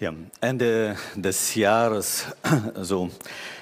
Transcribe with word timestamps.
Ja, 0.00 0.14
Ende 0.40 0.96
des 1.14 1.54
Jahres, 1.54 2.24
so 2.80 3.10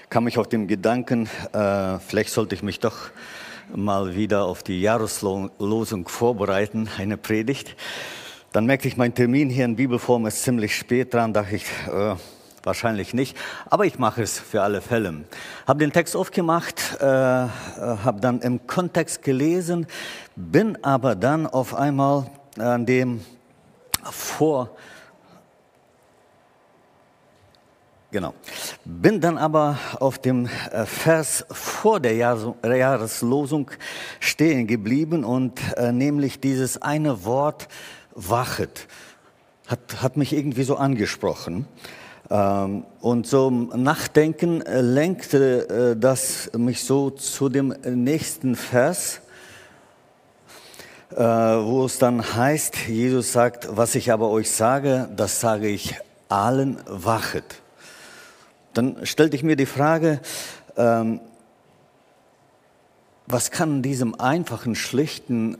kam 0.08 0.28
ich 0.28 0.38
auf 0.38 0.46
den 0.46 0.68
Gedanken, 0.68 1.28
äh, 1.52 1.98
vielleicht 1.98 2.30
sollte 2.30 2.54
ich 2.54 2.62
mich 2.62 2.78
doch 2.78 3.10
mal 3.74 4.14
wieder 4.14 4.44
auf 4.44 4.62
die 4.62 4.80
Jahreslosung 4.80 6.06
vorbereiten, 6.06 6.88
eine 6.96 7.16
Predigt. 7.16 7.74
Dann 8.52 8.66
merkte 8.66 8.86
ich, 8.86 8.96
mein 8.96 9.16
Termin 9.16 9.50
hier 9.50 9.64
in 9.64 9.74
Bibelform 9.74 10.26
ist 10.26 10.44
ziemlich 10.44 10.76
spät 10.76 11.12
dran, 11.12 11.32
dachte 11.32 11.56
ich, 11.56 11.64
äh, 11.92 12.14
wahrscheinlich 12.62 13.14
nicht, 13.14 13.36
aber 13.68 13.86
ich 13.86 13.98
mache 13.98 14.22
es 14.22 14.38
für 14.38 14.62
alle 14.62 14.80
Fälle. 14.80 15.24
Habe 15.66 15.80
den 15.80 15.92
Text 15.92 16.14
aufgemacht, 16.14 17.00
äh, 17.00 17.04
habe 17.04 18.20
dann 18.20 18.42
im 18.42 18.64
Kontext 18.68 19.24
gelesen, 19.24 19.88
bin 20.36 20.84
aber 20.84 21.16
dann 21.16 21.48
auf 21.48 21.74
einmal 21.74 22.30
an 22.58 22.86
dem 22.86 23.22
vor 24.12 24.70
Genau. 28.10 28.32
Bin 28.86 29.20
dann 29.20 29.36
aber 29.36 29.78
auf 30.00 30.18
dem 30.18 30.46
äh, 30.46 30.86
Vers 30.86 31.44
vor 31.50 32.00
der 32.00 32.14
Jahreslosung 32.14 33.70
stehen 34.18 34.66
geblieben 34.66 35.24
und 35.24 35.60
äh, 35.76 35.92
nämlich 35.92 36.40
dieses 36.40 36.80
eine 36.80 37.24
Wort 37.26 37.68
wachet 38.14 38.86
hat, 39.68 40.02
hat 40.02 40.16
mich 40.16 40.32
irgendwie 40.32 40.64
so 40.64 40.76
angesprochen. 40.76 41.66
Ähm, 42.30 42.84
und 43.00 43.26
so 43.26 43.50
Nachdenken 43.50 44.62
äh, 44.62 44.80
lenkte 44.80 45.92
äh, 45.92 45.96
das 46.00 46.50
mich 46.56 46.84
so 46.84 47.10
zu 47.10 47.48
dem 47.48 47.74
nächsten 47.84 48.56
Vers, 48.56 49.20
äh, 51.10 51.16
wo 51.16 51.84
es 51.84 51.98
dann 51.98 52.34
heißt, 52.34 52.88
Jesus 52.88 53.32
sagt, 53.32 53.68
was 53.70 53.94
ich 53.94 54.10
aber 54.10 54.30
euch 54.30 54.50
sage, 54.50 55.08
das 55.14 55.40
sage 55.40 55.68
ich 55.68 55.94
allen, 56.28 56.78
wachet. 56.86 57.62
Dann 58.78 59.04
stellte 59.04 59.34
ich 59.34 59.42
mir 59.42 59.56
die 59.56 59.66
Frage, 59.66 60.20
ähm, 60.76 61.18
was 63.26 63.50
kann 63.50 63.82
diesem 63.82 64.14
einfachen, 64.14 64.76
schlichten 64.76 65.58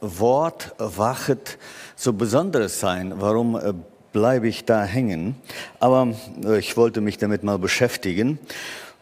Wort 0.00 0.74
wachet 0.76 1.56
so 1.94 2.12
Besonderes 2.12 2.80
sein? 2.80 3.14
Warum 3.18 3.54
äh, 3.54 3.74
bleibe 4.12 4.48
ich 4.48 4.64
da 4.64 4.82
hängen? 4.82 5.36
Aber 5.78 6.16
äh, 6.44 6.58
ich 6.58 6.76
wollte 6.76 7.00
mich 7.00 7.16
damit 7.16 7.44
mal 7.44 7.60
beschäftigen 7.60 8.40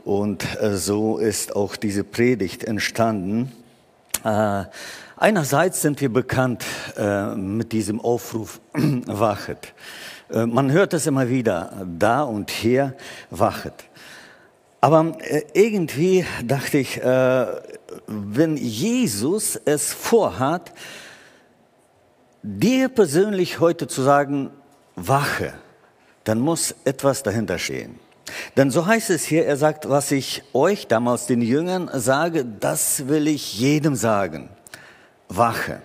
und 0.05 0.45
äh, 0.61 0.77
so 0.77 1.17
ist 1.17 1.57
auch 1.57 1.77
diese 1.77 2.05
Predigt 2.05 2.63
entstanden. 2.63 3.53
Äh, 4.23 4.65
einerseits 5.17 5.81
sind 5.81 6.03
wir 6.03 6.13
bekannt 6.13 6.63
äh, 6.99 7.35
mit 7.35 7.73
diesem 7.73 8.03
Aufruf 8.03 8.61
wachet. 8.75 9.73
Äh, 10.31 10.47
man 10.47 10.73
hört 10.73 10.95
es 10.95 11.07
immer 11.07 11.29
wieder, 11.29 11.87
da 11.99 12.23
und 12.23 12.51
hier 12.51 12.95
wachet. 13.31 13.75
Aber 14.81 15.17
äh, 15.21 15.43
irgendwie 15.55 16.25
dachte 16.45 16.79
ich, 16.79 17.03
äh, 17.03 17.47
wenn 18.07 18.57
Jesus 18.57 19.57
es 19.65 19.93
vorhat, 19.93 20.73
dir 22.43 22.89
persönlich 22.89 23.59
heute 23.61 23.89
zu 23.89 24.03
sagen, 24.03 24.51
wache, 24.95 25.53
dann 26.25 26.41
muss 26.41 26.75
etwas 26.85 27.23
dahinter 27.23 27.59
stehen. 27.59 27.99
Denn 28.57 28.71
so 28.71 28.87
heißt 28.87 29.11
es 29.11 29.25
hier, 29.25 29.47
er 29.47 29.57
sagt, 29.57 29.89
was 29.89 30.11
ich 30.11 30.43
euch 30.53 30.87
damals 30.87 31.27
den 31.27 31.43
Jüngern 31.43 31.91
sage, 31.93 32.45
das 32.45 33.09
will 33.09 33.29
ich 33.29 33.59
jedem 33.59 33.95
sagen. 33.95 34.49
Wache. 35.29 35.81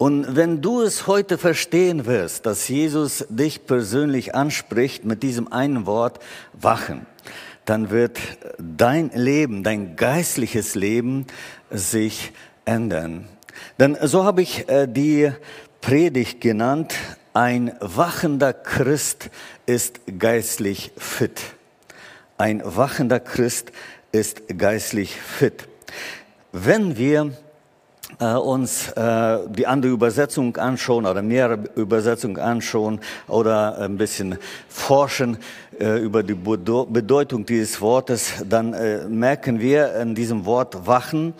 Und 0.00 0.34
wenn 0.34 0.62
du 0.62 0.80
es 0.80 1.06
heute 1.06 1.36
verstehen 1.36 2.06
wirst, 2.06 2.46
dass 2.46 2.68
Jesus 2.68 3.26
dich 3.28 3.66
persönlich 3.66 4.34
anspricht 4.34 5.04
mit 5.04 5.22
diesem 5.22 5.52
einen 5.52 5.84
Wort, 5.84 6.20
wachen, 6.54 7.04
dann 7.66 7.90
wird 7.90 8.18
dein 8.56 9.10
Leben, 9.10 9.62
dein 9.62 9.96
geistliches 9.96 10.74
Leben 10.74 11.26
sich 11.68 12.32
ändern. 12.64 13.28
Denn 13.78 13.94
so 14.00 14.24
habe 14.24 14.40
ich 14.40 14.70
äh, 14.70 14.86
die 14.86 15.32
Predigt 15.82 16.40
genannt, 16.40 16.94
ein 17.34 17.76
wachender 17.80 18.54
Christ 18.54 19.28
ist 19.66 20.00
geistlich 20.18 20.92
fit. 20.96 21.42
Ein 22.38 22.62
wachender 22.64 23.20
Christ 23.20 23.70
ist 24.12 24.56
geistlich 24.56 25.14
fit. 25.20 25.68
Wenn 26.52 26.96
wir 26.96 27.34
äh, 28.20 28.34
uns 28.34 28.90
äh, 28.92 29.38
die 29.48 29.66
andere 29.66 29.92
Übersetzung 29.92 30.56
anschauen 30.56 31.06
oder 31.06 31.22
mehrere 31.22 31.64
Übersetzungen 31.74 32.38
anschauen 32.38 33.00
oder 33.26 33.78
ein 33.78 33.96
bisschen 33.96 34.38
forschen 34.68 35.38
äh, 35.78 35.98
über 35.98 36.22
die 36.22 36.34
Bedeutung 36.34 37.46
dieses 37.46 37.80
Wortes, 37.80 38.34
dann 38.48 38.74
äh, 38.74 39.08
merken 39.08 39.60
wir 39.60 39.94
in 39.94 40.14
diesem 40.14 40.44
Wort 40.44 40.86
wachen, 40.86 41.34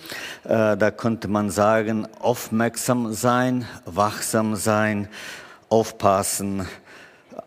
äh, 0.45 0.77
da 0.77 0.91
könnte 0.91 1.29
man 1.29 1.51
sagen, 1.51 2.09
aufmerksam 2.21 3.13
sein, 3.13 3.67
wachsam 3.85 4.57
sein, 4.57 5.09
aufpassen, 5.69 6.67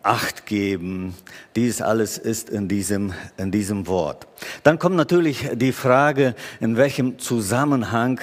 Acht 0.02 0.44
geben. 0.44 1.14
Dies 1.56 1.80
alles 1.80 2.18
ist 2.18 2.50
in 2.50 2.68
diesem, 2.68 3.14
in 3.38 3.50
diesem 3.50 3.86
Wort. 3.86 4.26
Dann 4.62 4.78
kommt 4.78 4.96
natürlich 4.96 5.48
die 5.54 5.72
Frage, 5.72 6.34
in 6.60 6.76
welchem 6.76 7.18
Zusammenhang 7.18 8.20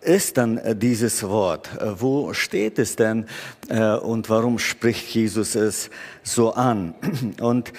ist 0.00 0.36
dann 0.36 0.58
äh, 0.58 0.74
dieses 0.74 1.22
Wort? 1.22 1.70
Äh, 1.80 2.00
wo 2.00 2.32
steht 2.32 2.78
es 2.78 2.96
denn 2.96 3.26
äh, 3.68 3.94
und 3.96 4.30
warum 4.30 4.58
spricht 4.58 5.08
Jesus 5.14 5.54
es 5.54 5.90
so 6.22 6.54
an? 6.54 6.94
Und 7.40 7.72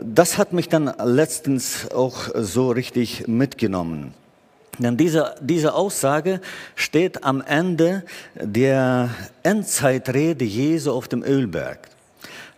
das 0.00 0.38
hat 0.38 0.54
mich 0.54 0.70
dann 0.70 0.90
letztens 1.04 1.90
auch 1.90 2.30
so 2.34 2.70
richtig 2.70 3.28
mitgenommen. 3.28 4.14
Denn 4.78 4.96
diese, 4.96 5.34
diese 5.42 5.74
Aussage 5.74 6.40
steht 6.74 7.22
am 7.22 7.42
Ende 7.42 8.02
der 8.34 9.10
Endzeitrede 9.42 10.46
Jesu 10.46 10.92
auf 10.92 11.06
dem 11.06 11.22
Ölberg. 11.22 11.80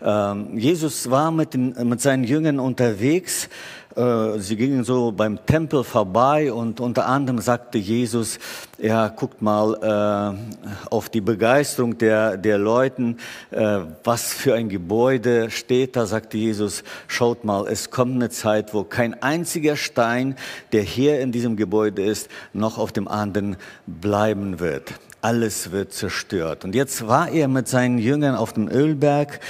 Ähm, 0.02 0.56
Jesus 0.56 1.10
war 1.10 1.30
mit, 1.30 1.54
den, 1.54 1.74
mit 1.88 2.00
seinen 2.00 2.24
Jüngern 2.24 2.60
unterwegs 2.60 3.48
sie 3.96 4.56
gingen 4.56 4.84
so 4.84 5.10
beim 5.10 5.44
Tempel 5.46 5.82
vorbei 5.82 6.52
und 6.52 6.80
unter 6.80 7.06
anderem 7.06 7.40
sagte 7.40 7.78
Jesus, 7.78 8.38
ja, 8.78 9.08
guckt 9.08 9.42
mal 9.42 9.74
äh, 9.82 10.88
auf 10.90 11.08
die 11.08 11.20
Begeisterung 11.20 11.98
der, 11.98 12.36
der 12.36 12.58
Leuten, 12.58 13.18
äh, 13.50 13.80
was 14.04 14.32
für 14.32 14.54
ein 14.54 14.68
Gebäude 14.68 15.50
steht 15.50 15.96
da, 15.96 16.06
sagte 16.06 16.38
Jesus, 16.38 16.84
schaut 17.08 17.44
mal, 17.44 17.66
es 17.66 17.90
kommt 17.90 18.14
eine 18.14 18.30
Zeit, 18.30 18.72
wo 18.74 18.84
kein 18.84 19.20
einziger 19.22 19.76
Stein, 19.76 20.36
der 20.72 20.82
hier 20.82 21.20
in 21.20 21.32
diesem 21.32 21.56
Gebäude 21.56 22.02
ist, 22.02 22.28
noch 22.52 22.78
auf 22.78 22.92
dem 22.92 23.08
anderen 23.08 23.56
bleiben 23.86 24.60
wird. 24.60 24.94
Alles 25.22 25.70
wird 25.70 25.92
zerstört. 25.92 26.64
Und 26.64 26.74
jetzt 26.74 27.06
war 27.06 27.28
er 27.28 27.46
mit 27.48 27.68
seinen 27.68 27.98
Jüngern 27.98 28.34
auf 28.34 28.54
dem 28.54 28.68
Ölberg 28.68 29.40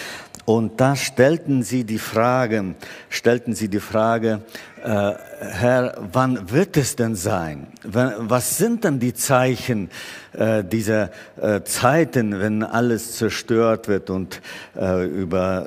und 0.56 0.80
da 0.80 0.96
stellten 0.96 1.62
sie 1.62 1.84
die 1.84 2.00
Frage, 2.00 2.74
stellten 3.08 3.54
sie 3.54 3.68
die 3.68 3.78
Frage, 3.78 4.40
äh, 4.82 5.12
Herr, 5.38 5.96
wann 6.12 6.50
wird 6.50 6.76
es 6.76 6.96
denn 6.96 7.14
sein? 7.14 7.68
Was 7.84 8.58
sind 8.58 8.82
denn 8.82 8.98
die 8.98 9.14
Zeichen 9.14 9.90
äh, 10.32 10.64
dieser 10.64 11.10
äh, 11.40 11.62
Zeiten, 11.62 12.40
wenn 12.40 12.64
alles 12.64 13.16
zerstört 13.16 13.86
wird 13.86 14.10
und 14.10 14.40
äh, 14.76 15.06
über 15.06 15.66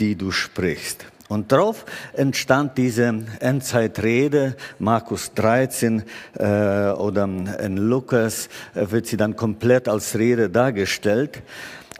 die 0.00 0.16
du 0.16 0.32
sprichst? 0.32 1.06
Und 1.28 1.52
darauf 1.52 1.84
entstand 2.12 2.76
diese 2.76 3.14
Endzeitrede, 3.38 4.56
Markus 4.80 5.32
13 5.34 6.02
äh, 6.38 6.88
oder 6.90 7.24
in 7.24 7.76
Lukas 7.76 8.48
äh, 8.74 8.90
wird 8.90 9.06
sie 9.06 9.16
dann 9.16 9.36
komplett 9.36 9.88
als 9.88 10.18
Rede 10.18 10.50
dargestellt. 10.50 11.40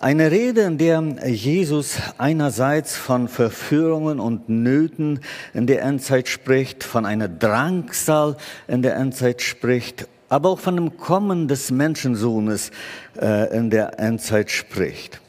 Eine 0.05 0.31
Rede, 0.31 0.61
in 0.61 0.77
der 0.77 1.03
Jesus 1.31 1.97
einerseits 2.19 2.95
von 2.95 3.27
Verführungen 3.27 4.21
und 4.21 4.51
Nöten 4.51 5.21
in 5.55 5.67
der 5.67 5.81
Endzeit 5.81 6.29
spricht, 6.29 6.85
von 6.85 7.07
einer 7.07 7.27
Drangsal 7.27 8.37
in 8.69 8.83
der 8.83 8.97
Endzeit 8.97 9.41
spricht, 9.41 10.07
aber 10.29 10.51
auch 10.51 10.59
von 10.59 10.77
dem 10.77 10.99
Kommen 10.99 11.49
des 11.49 11.71
Menschensohnes 11.71 12.71
äh, 13.19 13.57
in 13.57 13.71
der 13.71 13.99
Endzeit 13.99 14.51
spricht. 14.51 15.23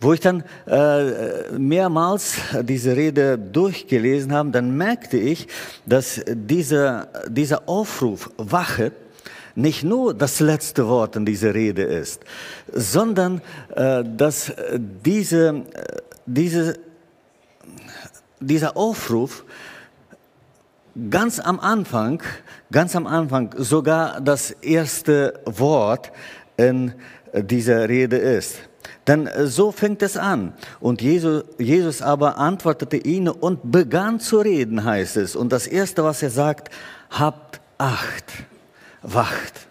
Wo 0.00 0.12
ich 0.12 0.18
dann 0.18 0.42
äh, 0.66 1.52
mehrmals 1.56 2.34
diese 2.62 2.96
Rede 2.96 3.38
durchgelesen 3.38 4.32
habe, 4.32 4.50
dann 4.50 4.76
merkte 4.76 5.18
ich, 5.18 5.46
dass 5.86 6.20
dieser, 6.26 7.06
dieser 7.28 7.68
Aufruf, 7.68 8.28
wachet, 8.38 8.94
nicht 9.54 9.84
nur 9.84 10.14
das 10.14 10.40
letzte 10.40 10.86
Wort 10.86 11.16
in 11.16 11.26
dieser 11.26 11.54
Rede 11.54 11.82
ist, 11.82 12.22
sondern 12.72 13.40
äh, 13.74 14.04
dass 14.04 14.52
diese, 15.04 15.48
äh, 15.48 15.62
diese, 16.26 16.78
dieser 18.40 18.76
Aufruf 18.76 19.44
ganz 21.10 21.38
am 21.38 21.60
Anfang, 21.60 22.22
ganz 22.72 22.96
am 22.96 23.06
Anfang 23.06 23.54
sogar 23.56 24.20
das 24.20 24.50
erste 24.50 25.40
Wort 25.44 26.12
in 26.56 26.92
dieser 27.34 27.88
Rede 27.88 28.16
ist. 28.16 28.58
Denn 29.06 29.26
äh, 29.26 29.46
so 29.46 29.72
fängt 29.72 30.02
es 30.02 30.16
an. 30.16 30.52
Und 30.78 31.02
Jesus, 31.02 31.44
Jesus 31.58 32.02
aber 32.02 32.38
antwortete 32.38 32.96
ihnen 32.96 33.28
und 33.28 33.72
begann 33.72 34.20
zu 34.20 34.38
reden, 34.38 34.84
heißt 34.84 35.16
es. 35.16 35.36
Und 35.36 35.52
das 35.52 35.66
Erste, 35.66 36.04
was 36.04 36.22
er 36.22 36.30
sagt, 36.30 36.70
habt 37.10 37.60
Acht, 37.80 38.30
wacht, 39.02 39.68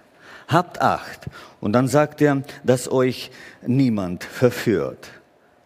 habt 0.47 0.81
Acht. 0.81 1.27
Und 1.61 1.73
dann 1.73 1.87
sagt 1.87 2.21
er, 2.21 2.43
dass 2.63 2.91
euch 2.91 3.31
niemand 3.65 4.23
verführt. 4.23 5.09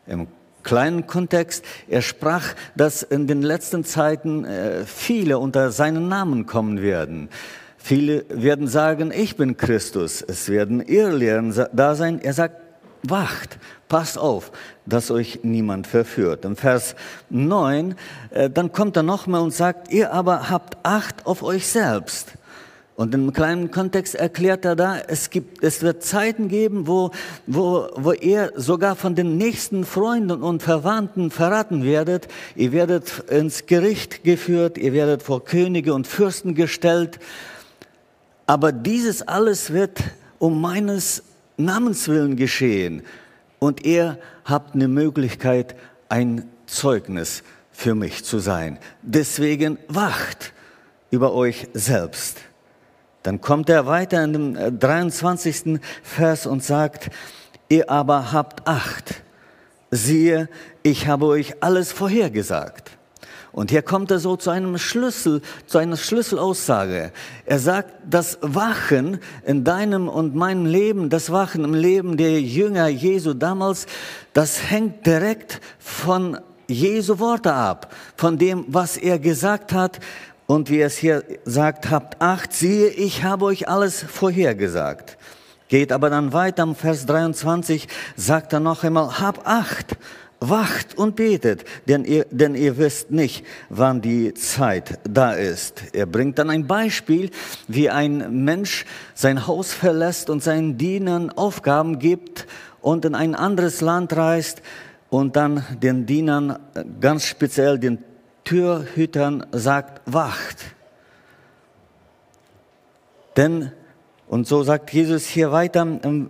Im 0.08 0.28
kleinen 0.64 1.08
Kontext, 1.08 1.64
er 1.88 2.02
sprach, 2.02 2.54
dass 2.76 3.04
in 3.04 3.28
den 3.28 3.42
letzten 3.42 3.84
Zeiten 3.84 4.46
äh, 4.46 4.86
viele 4.86 5.38
unter 5.38 5.72
seinen 5.72 6.08
Namen 6.08 6.46
kommen 6.46 6.82
werden. 6.82 7.30
Viele 7.78 8.26
werden 8.30 8.68
sagen, 8.68 9.12
ich 9.14 9.36
bin 9.36 9.58
Christus. 9.58 10.22
Es 10.22 10.48
werden 10.50 10.80
Irrlehren 10.82 11.54
da 11.74 11.96
sein. 11.96 12.22
Er 12.22 12.34
sagt, 12.34 12.56
wacht, 13.04 13.60
passt 13.90 14.18
auf, 14.18 14.52
dass 14.86 15.12
euch 15.12 15.42
niemand 15.44 15.86
verführt. 15.86 16.46
Im 16.46 16.56
Vers 16.56 16.96
9, 17.30 17.96
äh, 18.30 18.50
dann 18.50 18.72
kommt 18.72 18.96
er 18.96 19.04
nochmal 19.04 19.42
und 19.42 19.54
sagt, 19.54 19.92
ihr 19.92 20.14
aber 20.14 20.50
habt 20.50 20.78
Acht 20.84 21.26
auf 21.26 21.44
euch 21.44 21.68
selbst. 21.68 22.34
Und 22.96 23.16
im 23.16 23.34
kleinen 23.34 23.72
Kontext 23.72 24.14
erklärt 24.14 24.66
er 24.66 24.76
da, 24.76 24.98
es, 25.00 25.32
gibt, 25.32 25.64
es 25.64 25.82
wird 25.82 26.04
Zeiten 26.04 26.48
geben, 26.48 26.86
wo, 26.86 27.10
wo, 27.48 27.88
wo 27.96 28.12
ihr 28.12 28.52
sogar 28.56 28.96
von 28.96 29.16
den 29.16 29.38
nächsten 29.38 29.84
Freunden 29.84 30.44
und 30.44 30.62
Verwandten 30.62 31.32
verraten 31.32 31.84
werdet. 31.84 32.28
Ihr 32.56 32.72
werdet 32.72 33.24
ins 33.32 33.66
Gericht 33.66 34.24
geführt, 34.24 34.78
ihr 34.78 34.94
werdet 34.94 35.24
vor 35.24 35.44
Könige 35.44 35.96
und 35.96 36.06
Fürsten 36.06 36.54
gestellt. 36.54 37.20
Aber 38.46 38.72
dieses 38.72 39.28
alles 39.28 39.74
wird 39.74 40.00
um 40.38 40.62
meines 40.62 41.24
Namens 41.58 42.08
willen 42.08 42.36
geschehen. 42.36 43.02
Und 43.58 43.86
ihr 43.86 44.20
habt 44.46 44.76
eine 44.76 44.88
Möglichkeit, 44.88 45.76
ein 46.10 46.48
Zeugnis 46.68 47.42
für 47.72 47.96
mich 47.96 48.24
zu 48.24 48.38
sein. 48.38 48.78
Deswegen 49.02 49.80
wacht 49.88 50.54
über 51.10 51.34
euch 51.34 51.68
selbst. 51.74 52.38
Dann 53.24 53.40
kommt 53.42 53.70
er 53.70 53.86
weiter 53.86 54.24
in 54.24 54.34
dem 54.34 54.80
23. 54.80 55.66
Äh, 55.66 55.80
Vers 56.04 56.46
und 56.46 56.64
sagt, 56.64 57.10
ihr 57.70 57.90
aber 57.90 58.32
habt 58.32 58.68
Acht. 58.68 59.16
Siehe, 59.92 60.50
ich 60.82 61.08
habe 61.08 61.26
euch 61.28 61.64
alles 61.64 61.92
vorhergesagt. 61.92 62.92
Und 63.54 63.70
hier 63.70 63.84
kommt 63.84 64.10
er 64.10 64.18
so 64.18 64.36
zu 64.36 64.50
einem 64.50 64.80
Schlüssel, 64.80 65.42
zu 65.68 65.78
einer 65.78 65.96
Schlüsselaussage. 65.96 67.12
Er 67.46 67.60
sagt, 67.60 67.94
das 68.10 68.40
Wachen 68.42 69.20
in 69.46 69.64
deinem 69.64 70.10
und 70.10 70.34
meinem 70.34 70.66
Leben, 70.66 71.12
das 71.12 71.32
Wachen 71.32 71.64
im 71.64 71.76
Leben 71.76 72.18
der 72.18 72.42
Jünger 72.42 72.88
Jesu 72.88 73.36
damals, 73.36 73.86
das 74.34 74.72
hängt 74.72 75.06
direkt 75.06 75.62
von 75.78 76.40
Jesu 76.68 77.20
Worte 77.20 77.54
ab, 77.54 77.94
von 78.18 78.40
dem, 78.40 78.66
was 78.70 78.98
er 78.98 79.20
gesagt 79.20 79.72
hat 79.72 80.00
und 80.54 80.70
wie 80.70 80.82
es 80.82 80.98
hier 80.98 81.24
sagt, 81.46 81.90
habt 81.90 82.22
Acht, 82.22 82.54
siehe, 82.54 82.90
ich 82.90 83.24
habe 83.24 83.46
euch 83.46 83.68
alles 83.68 84.04
vorhergesagt. 84.04 85.18
Geht 85.68 85.92
aber 85.92 86.12
dann 86.12 86.32
weiter, 86.32 86.62
am 86.62 86.76
Vers 86.76 87.08
23 87.08 87.88
sagt 88.16 88.54
er 88.54 88.60
noch 88.60 88.84
einmal, 88.84 89.20
hab 89.20 89.48
Acht, 89.48 89.98
wacht 90.40 90.96
und 90.96 91.16
betet, 91.16 91.66
denn 91.88 92.06
ihr, 92.06 92.28
denn 92.30 92.54
ihr 92.54 92.78
wisst 92.78 93.10
nicht, 93.10 93.44
wann 93.70 94.02
die 94.02 94.36
Zeit 94.36 95.00
da 95.10 95.32
ist. 95.32 95.82
Er 95.92 96.06
bringt 96.06 96.38
dann 96.38 96.52
ein 96.52 96.68
Beispiel, 96.68 97.32
wie 97.68 97.90
ein 97.90 98.44
Mensch 98.46 98.86
sein 99.16 99.48
Haus 99.48 99.74
verlässt 99.74 100.30
und 100.30 100.44
seinen 100.44 100.78
Dienern 100.78 101.32
Aufgaben 101.32 101.98
gibt 101.98 102.46
und 102.80 103.06
in 103.06 103.16
ein 103.16 103.34
anderes 103.34 103.82
Land 103.82 104.16
reist 104.16 104.62
und 105.10 105.36
dann 105.36 105.66
den 105.82 106.06
Dienern 106.06 106.60
ganz 107.02 107.26
speziell 107.26 107.80
den 107.80 107.98
Türhütern 108.44 109.46
sagt, 109.52 110.02
wacht. 110.06 110.58
Denn, 113.38 113.72
und 114.28 114.48
so 114.48 114.64
sagt 114.64 114.92
Jesus 114.94 115.26
hier 115.26 115.52
weiter 115.52 115.82
im 115.82 116.30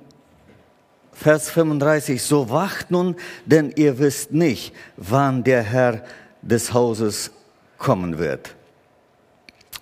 Vers 1.11 1.49
35, 1.49 2.21
so 2.21 2.49
wacht 2.49 2.91
nun, 2.91 3.15
denn 3.45 3.71
ihr 3.75 3.99
wisst 3.99 4.31
nicht, 4.31 4.73
wann 4.97 5.43
der 5.43 5.61
Herr 5.61 6.03
des 6.41 6.73
Hauses 6.73 7.31
kommen 7.77 8.17
wird. 8.17 8.55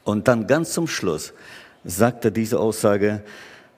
Und 0.04 0.28
dann 0.28 0.48
ganz 0.48 0.74
zum 0.74 0.88
Schluss 0.88 1.34
sagt 1.84 2.26
er 2.26 2.32
diese 2.32 2.60
Aussage, 2.60 3.24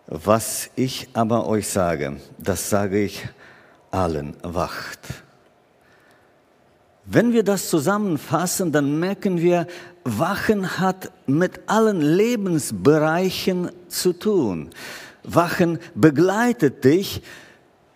was 0.08 0.70
ich 0.76 1.10
aber 1.14 1.48
euch 1.48 1.68
sage, 1.68 2.18
das 2.38 2.70
sage 2.70 3.02
ich 3.02 3.28
allen, 3.92 4.36
wacht. 4.42 5.23
Wenn 7.06 7.34
wir 7.34 7.44
das 7.44 7.70
zusammenfassen, 7.70 8.72
dann 8.72 9.00
merken 9.00 9.42
wir, 9.42 9.68
Wachen 10.06 10.80
hat 10.80 11.12
mit 11.28 11.62
allen 11.68 12.02
Lebensbereichen 12.02 13.70
zu 13.90 14.14
tun. 14.14 14.70
Wachen 15.24 15.80
begleitet 15.96 16.84
dich 16.84 17.22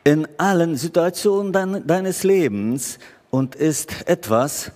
in 0.04 0.28
allen 0.38 0.76
Situationen 0.76 1.86
deines 1.86 2.24
Lebens 2.24 3.00
und 3.30 3.56
ist 3.56 4.08
etwas, 4.08 4.72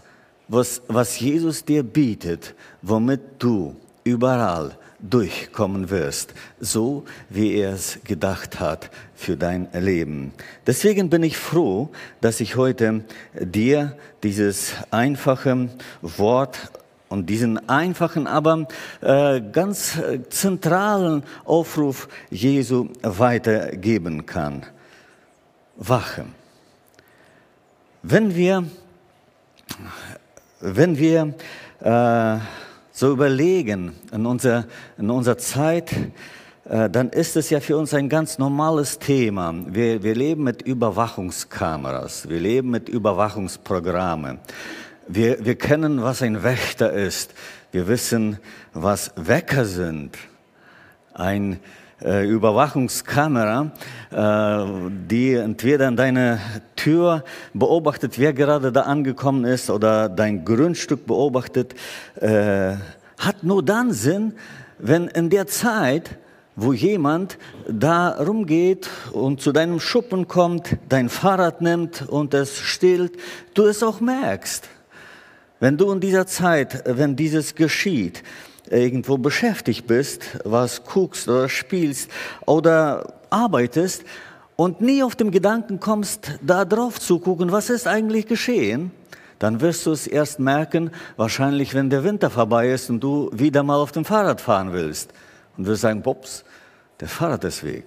was, 0.48 0.82
was 0.88 1.20
Jesus 1.20 1.64
dir 1.64 1.84
bietet, 1.84 2.56
womit 2.82 3.22
du 3.40 3.76
überall 4.04 4.78
durchkommen 5.02 5.90
wirst, 5.90 6.34
so 6.60 7.06
wie 7.30 7.56
er 7.56 7.74
es 7.74 8.00
gedacht 8.04 8.60
hat 8.60 8.90
für 9.16 9.38
dein 9.38 9.68
Leben. 9.74 10.34
Deswegen 10.68 11.10
bin 11.10 11.24
ich 11.24 11.38
froh, 11.38 11.90
dass 12.22 12.40
ich 12.40 12.56
heute 12.56 13.04
dir 13.40 13.98
dieses 14.24 14.74
einfache 14.92 15.70
Wort 16.02 16.72
und 17.10 17.30
diesen 17.30 17.68
einfachen, 17.70 18.26
aber 18.26 18.68
äh, 19.02 19.42
ganz 19.42 20.00
zentralen 20.30 21.24
Aufruf 21.44 22.08
Jesu 22.30 22.90
weitergeben 23.02 24.26
kann. 24.26 24.66
Wache. 25.76 26.26
Wenn 28.04 28.36
wir, 28.36 28.64
wenn 30.60 30.98
wir 30.98 31.34
äh, 31.82 32.40
so 32.92 33.12
überlegen 33.12 33.94
in 34.12 34.26
unserer, 34.26 34.66
in 34.98 35.10
unserer 35.10 35.38
Zeit, 35.38 35.92
äh, 36.66 36.90
dann 36.90 37.10
ist 37.10 37.36
es 37.36 37.50
ja 37.50 37.60
für 37.60 37.78
uns 37.78 37.94
ein 37.94 38.10
ganz 38.10 38.38
normales 38.38 39.00
Thema. 39.00 39.54
Wir, 39.68 40.04
wir 40.04 40.16
leben 40.16 40.44
mit 40.44 40.62
Überwachungskameras, 40.62 42.30
wir 42.30 42.40
leben 42.40 42.70
mit 42.70 42.90
Überwachungsprogrammen. 42.90 44.40
Wir, 45.08 45.44
wir 45.44 45.56
kennen, 45.56 46.04
was 46.04 46.22
ein 46.22 46.44
Wächter 46.44 46.94
ist. 46.94 47.34
Wir 47.72 47.88
wissen, 47.88 48.38
was 48.74 49.12
Wecker 49.16 49.66
sind. 49.66 50.18
Ein 51.14 51.54
äh, 51.54 51.58
Überwachungskamera, 52.02 53.72
äh, 54.12 54.66
die 55.10 55.34
entweder 55.34 55.88
an 55.88 55.96
deiner 55.96 56.40
Tür 56.76 57.24
beobachtet, 57.54 58.18
wer 58.18 58.34
gerade 58.34 58.72
da 58.72 58.82
angekommen 58.82 59.46
ist, 59.46 59.70
oder 59.70 60.10
dein 60.10 60.44
Grundstück 60.44 61.06
beobachtet, 61.06 61.76
äh, 62.20 62.74
hat 63.18 63.44
nur 63.44 63.64
dann 63.64 63.92
Sinn, 63.92 64.34
wenn 64.80 65.08
in 65.08 65.30
der 65.30 65.46
Zeit, 65.46 66.18
wo 66.56 66.74
jemand 66.74 67.38
da 67.68 68.10
rumgeht 68.10 68.90
und 69.14 69.42
zu 69.42 69.52
deinem 69.52 69.80
Schuppen 69.80 70.28
kommt, 70.28 70.78
dein 70.90 71.08
Fahrrad 71.08 71.62
nimmt 71.62 72.08
und 72.10 72.34
es 72.34 72.58
stillt, 72.60 73.14
du 73.54 73.66
es 73.66 73.84
auch 73.84 74.00
merkst. 74.00 74.68
Wenn 75.60 75.78
du 75.78 75.92
in 75.92 76.00
dieser 76.00 76.26
Zeit, 76.26 76.84
wenn 76.86 77.16
dieses 77.16 77.54
geschieht, 77.54 78.24
irgendwo 78.70 79.18
beschäftigt 79.18 79.88
bist, 79.88 80.40
was 80.44 80.84
guckst 80.84 81.28
oder 81.28 81.50
spielst 81.50 82.10
oder 82.46 83.14
arbeitest 83.30 84.04
und 84.56 84.82
nie 84.82 85.04
auf 85.04 85.16
den 85.16 85.32
Gedanken 85.32 85.80
kommst, 85.80 86.34
da 86.42 86.66
drauf 86.66 87.00
zu 87.00 87.20
gucken, 87.20 87.52
was 87.52 87.70
ist 87.70 87.88
eigentlich 87.88 88.28
geschehen, 88.28 88.92
dann 89.40 89.60
wirst 89.60 89.88
du 89.88 89.92
es 89.92 90.06
erst 90.06 90.40
merken, 90.40 90.92
wahrscheinlich 91.18 91.74
wenn 91.74 91.90
der 91.90 92.04
Winter 92.04 92.30
vorbei 92.30 92.70
ist 92.70 92.90
und 92.92 93.00
du 93.00 93.32
wieder 93.34 93.64
mal 93.64 93.78
auf 93.78 93.92
dem 93.92 94.06
Fahrrad 94.06 94.40
fahren 94.40 94.72
willst. 94.72 95.14
Und 95.58 95.66
wirst 95.66 95.82
sagen, 95.82 96.04
Pops, 96.04 96.44
der 97.00 97.08
Fahrrad 97.08 97.44
ist 97.44 97.64
weg. 97.64 97.86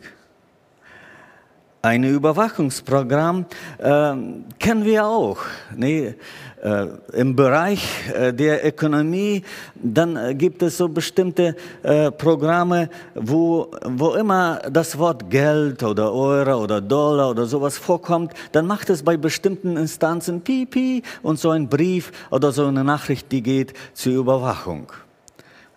Ein 1.85 2.03
Überwachungsprogramm 2.03 3.45
äh, 3.77 4.15
kennen 4.59 4.85
wir 4.87 5.05
auch. 5.05 5.37
Nee, 5.77 6.15
äh, 6.63 6.87
Im 7.13 7.37
Bereich 7.37 7.87
äh, 8.09 8.33
der 8.33 8.67
Ökonomie, 8.67 9.43
dann 9.75 10.17
äh, 10.17 10.35
gibt 10.35 10.63
es 10.63 10.79
so 10.79 10.89
bestimmte 10.89 11.55
äh, 11.83 12.11
Programme, 12.11 12.89
wo, 13.15 13.71
wo 13.85 14.15
immer 14.15 14.63
das 14.71 14.97
Wort 14.97 15.29
Geld 15.29 15.83
oder 15.83 16.11
Euro 16.11 16.63
oder 16.63 16.81
Dollar 16.81 17.29
oder 17.29 17.45
sowas 17.45 17.77
vorkommt, 17.77 18.33
dann 18.53 18.67
macht 18.67 18.89
es 18.89 19.03
bei 19.03 19.19
bestimmten 19.19 19.77
Instanzen 19.77 20.41
Pipi 20.41 21.03
und 21.23 21.39
so 21.39 21.51
ein 21.51 21.69
Brief 21.69 22.13
oder 22.31 22.51
so 22.51 22.65
eine 22.65 22.83
Nachricht, 22.83 23.31
die 23.31 23.43
geht 23.43 23.75
zur 23.93 24.15
Überwachung. 24.15 24.91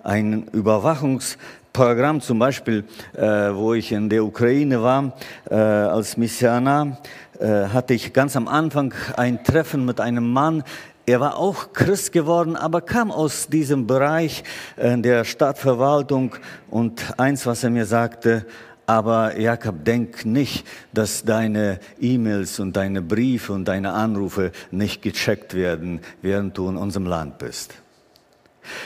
Ein 0.04 0.48
Überwachungsprogramm 0.54 1.67
Programm, 1.78 2.22
zum 2.22 2.40
Beispiel, 2.40 2.86
äh, 3.14 3.54
wo 3.54 3.76
ich 3.76 3.92
in 3.92 4.10
der 4.10 4.26
Ukraine 4.26 4.82
war 4.82 5.14
äh, 5.48 5.54
als 5.54 6.18
Missionar, 6.18 6.98
äh, 7.40 7.68
hatte 7.68 7.94
ich 7.94 8.14
ganz 8.14 8.36
am 8.36 8.48
Anfang 8.48 8.96
ein 9.16 9.44
Treffen 9.44 9.86
mit 9.86 10.02
einem 10.02 10.28
Mann, 10.28 10.64
er 11.06 11.20
war 11.20 11.38
auch 11.38 11.74
Christ 11.74 12.14
geworden, 12.14 12.56
aber 12.56 12.82
kam 12.82 13.12
aus 13.12 13.48
diesem 13.50 13.86
Bereich 13.86 14.44
äh, 14.76 14.98
der 14.98 15.24
Stadtverwaltung. 15.24 16.34
Und 16.72 17.14
eins, 17.20 17.46
was 17.46 17.64
er 17.64 17.70
mir 17.70 17.86
sagte, 17.86 18.48
aber 18.88 19.38
Jakob, 19.38 19.86
denk 19.86 20.26
nicht, 20.26 20.66
dass 20.94 21.26
deine 21.26 21.80
E-Mails 22.02 22.60
und 22.60 22.76
deine 22.76 23.04
Briefe 23.04 23.54
und 23.54 23.66
deine 23.66 23.94
Anrufe 23.94 24.52
nicht 24.72 25.04
gecheckt 25.04 25.54
werden, 25.54 26.02
während 26.24 26.58
du 26.58 26.70
in 26.70 26.78
unserem 26.78 27.06
Land 27.06 27.38
bist. 27.38 27.76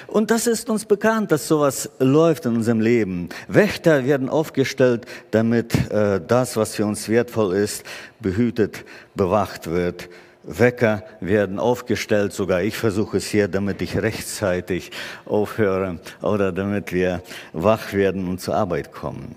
Und 0.07 0.31
das 0.31 0.47
ist 0.47 0.69
uns 0.69 0.85
bekannt, 0.85 1.31
dass 1.31 1.47
sowas 1.47 1.89
läuft 1.99 2.45
in 2.45 2.55
unserem 2.55 2.81
Leben. 2.81 3.29
Wächter 3.47 4.05
werden 4.05 4.29
aufgestellt, 4.29 5.05
damit 5.31 5.91
äh, 5.91 6.21
das, 6.25 6.57
was 6.57 6.75
für 6.75 6.85
uns 6.85 7.09
wertvoll 7.09 7.55
ist, 7.55 7.83
behütet, 8.19 8.85
bewacht 9.15 9.69
wird 9.69 10.09
Wecker 10.43 11.03
werden 11.19 11.59
aufgestellt, 11.59 12.33
sogar 12.33 12.63
ich 12.63 12.77
versuche 12.77 13.17
es 13.17 13.27
hier, 13.27 13.47
damit 13.47 13.81
ich 13.81 13.97
rechtzeitig 13.97 14.91
aufhöre 15.25 15.99
oder 16.21 16.51
damit 16.51 16.93
wir 16.93 17.21
wach 17.53 17.93
werden 17.93 18.27
und 18.27 18.41
zur 18.41 18.55
Arbeit 18.55 18.91
kommen. 18.91 19.35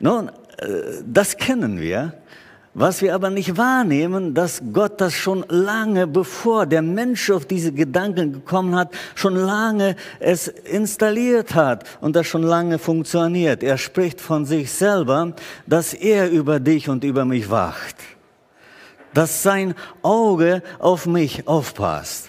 Nun, 0.00 0.28
äh, 0.58 1.02
das 1.04 1.36
kennen 1.36 1.80
wir. 1.80 2.14
Was 2.80 3.02
wir 3.02 3.12
aber 3.12 3.28
nicht 3.28 3.56
wahrnehmen, 3.56 4.34
dass 4.34 4.62
Gott 4.72 5.00
das 5.00 5.12
schon 5.12 5.44
lange, 5.48 6.06
bevor 6.06 6.64
der 6.64 6.80
Mensch 6.80 7.28
auf 7.28 7.44
diese 7.44 7.72
Gedanken 7.72 8.32
gekommen 8.32 8.76
hat, 8.76 8.94
schon 9.16 9.34
lange 9.34 9.96
es 10.20 10.46
installiert 10.46 11.56
hat 11.56 11.84
und 12.00 12.14
das 12.14 12.28
schon 12.28 12.44
lange 12.44 12.78
funktioniert. 12.78 13.64
Er 13.64 13.78
spricht 13.78 14.20
von 14.20 14.46
sich 14.46 14.70
selber, 14.70 15.34
dass 15.66 15.92
er 15.92 16.30
über 16.30 16.60
dich 16.60 16.88
und 16.88 17.02
über 17.02 17.24
mich 17.24 17.50
wacht 17.50 17.96
dass 19.14 19.42
sein 19.42 19.74
Auge 20.02 20.62
auf 20.78 21.06
mich 21.06 21.48
aufpasst, 21.48 22.28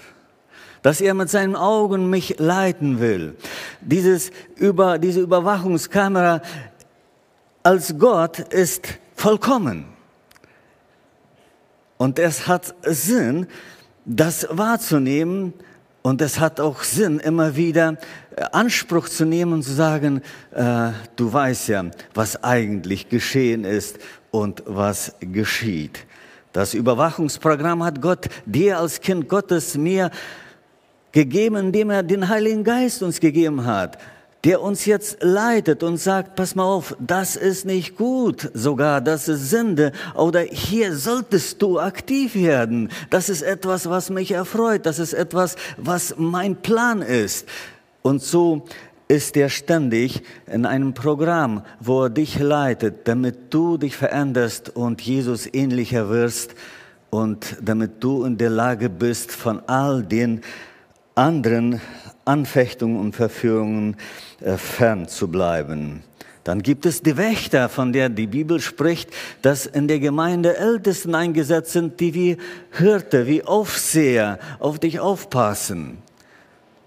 dass 0.82 1.02
er 1.02 1.14
mit 1.14 1.30
seinen 1.30 1.56
Augen 1.56 2.10
mich 2.10 2.40
leiten 2.40 3.00
will. 3.00 3.36
Dieses 3.82 4.32
über, 4.56 4.98
diese 4.98 5.20
Überwachungskamera 5.20 6.42
als 7.62 7.96
Gott 8.00 8.40
ist 8.40 8.88
vollkommen. 9.14 9.99
Und 12.00 12.18
es 12.18 12.48
hat 12.48 12.74
Sinn, 12.84 13.46
das 14.06 14.48
wahrzunehmen, 14.50 15.54
und 16.02 16.22
es 16.22 16.40
hat 16.40 16.62
auch 16.62 16.82
Sinn, 16.84 17.20
immer 17.20 17.58
wieder 17.58 17.98
Anspruch 18.54 19.10
zu 19.10 19.26
nehmen 19.26 19.52
und 19.52 19.64
zu 19.64 19.74
sagen, 19.74 20.22
äh, 20.52 20.92
du 21.18 21.34
weißt 21.34 21.68
ja, 21.68 21.86
was 22.14 22.42
eigentlich 22.42 23.10
geschehen 23.10 23.66
ist 23.66 24.00
und 24.32 24.64
was 24.66 25.14
geschieht. 25.20 26.06
Das 26.54 26.74
Überwachungsprogramm 26.74 27.84
hat 27.84 28.02
Gott 28.02 28.30
dir 28.46 28.80
als 28.80 29.02
Kind 29.02 29.28
Gottes 29.28 29.78
mir 29.78 30.10
gegeben, 31.12 31.58
indem 31.58 31.90
er 31.90 32.02
den 32.02 32.30
Heiligen 32.30 32.64
Geist 32.64 33.04
uns 33.04 33.20
gegeben 33.20 33.66
hat, 33.66 33.98
der 34.46 34.62
uns 34.62 34.86
jetzt 34.86 35.18
leitet 35.22 35.84
und 35.84 35.98
sagt, 35.98 36.36
pass 36.36 36.56
mal 36.56 36.64
auf, 36.64 36.96
das 37.00 37.36
ist 37.36 37.66
nicht 37.66 37.98
gut, 37.98 38.50
sogar 38.54 39.02
das 39.02 39.28
ist 39.28 39.50
Sünde 39.50 39.92
oder 40.16 40.42
hier 40.42 40.96
solltest 40.96 41.62
du 41.62 41.80
aktiv 41.80 42.36
werden. 42.36 42.90
Das 43.10 43.28
ist 43.28 43.42
etwas, 43.42 43.90
was 43.90 44.10
mich 44.10 44.32
erfreut, 44.32 44.86
das 44.86 45.00
ist 45.00 45.14
etwas, 45.14 45.56
was 45.78 46.16
mein 46.18 46.56
Plan 46.56 47.02
ist. 47.02 47.48
Und 48.02 48.22
so 48.22 48.66
ist 49.10 49.36
er 49.36 49.50
ständig 49.50 50.22
in 50.46 50.66
einem 50.66 50.94
Programm, 50.94 51.64
wo 51.80 52.04
er 52.04 52.10
dich 52.10 52.40
leitet, 52.40 53.08
damit 53.08 53.54
du 53.54 53.78
dich 53.78 53.98
veränderst 53.98 54.70
und 54.70 55.02
Jesus 55.02 55.52
ähnlicher 55.52 56.10
wirst 56.10 56.56
und 57.10 57.58
damit 57.62 58.04
du 58.04 58.24
in 58.24 58.38
der 58.38 58.52
Lage 58.52 58.88
bist, 58.90 59.32
von 59.32 59.62
all 59.68 60.04
den 60.04 60.42
anderen 61.16 61.82
Anfechtungen 62.30 63.00
und 63.00 63.16
Verführungen 63.16 63.98
äh, 64.42 64.58
fern 64.58 65.08
zu 65.08 65.28
bleiben. 65.28 66.04
Dann 66.44 66.62
gibt 66.62 66.86
es 66.86 67.04
die 67.04 67.18
Wächter, 67.18 67.68
von 67.70 67.92
der 67.92 68.10
die 68.10 68.28
Bibel 68.28 68.60
spricht, 68.60 69.10
dass 69.42 69.66
in 69.66 69.88
der 69.88 70.00
Gemeinde 70.00 70.58
Ältesten 70.58 71.14
eingesetzt 71.14 71.74
sind, 71.74 72.00
die 72.00 72.14
wie 72.14 72.38
Hirte, 72.72 73.28
wie 73.28 73.44
Aufseher 73.44 74.40
auf 74.60 74.80
dich 74.80 75.00
aufpassen 75.00 75.98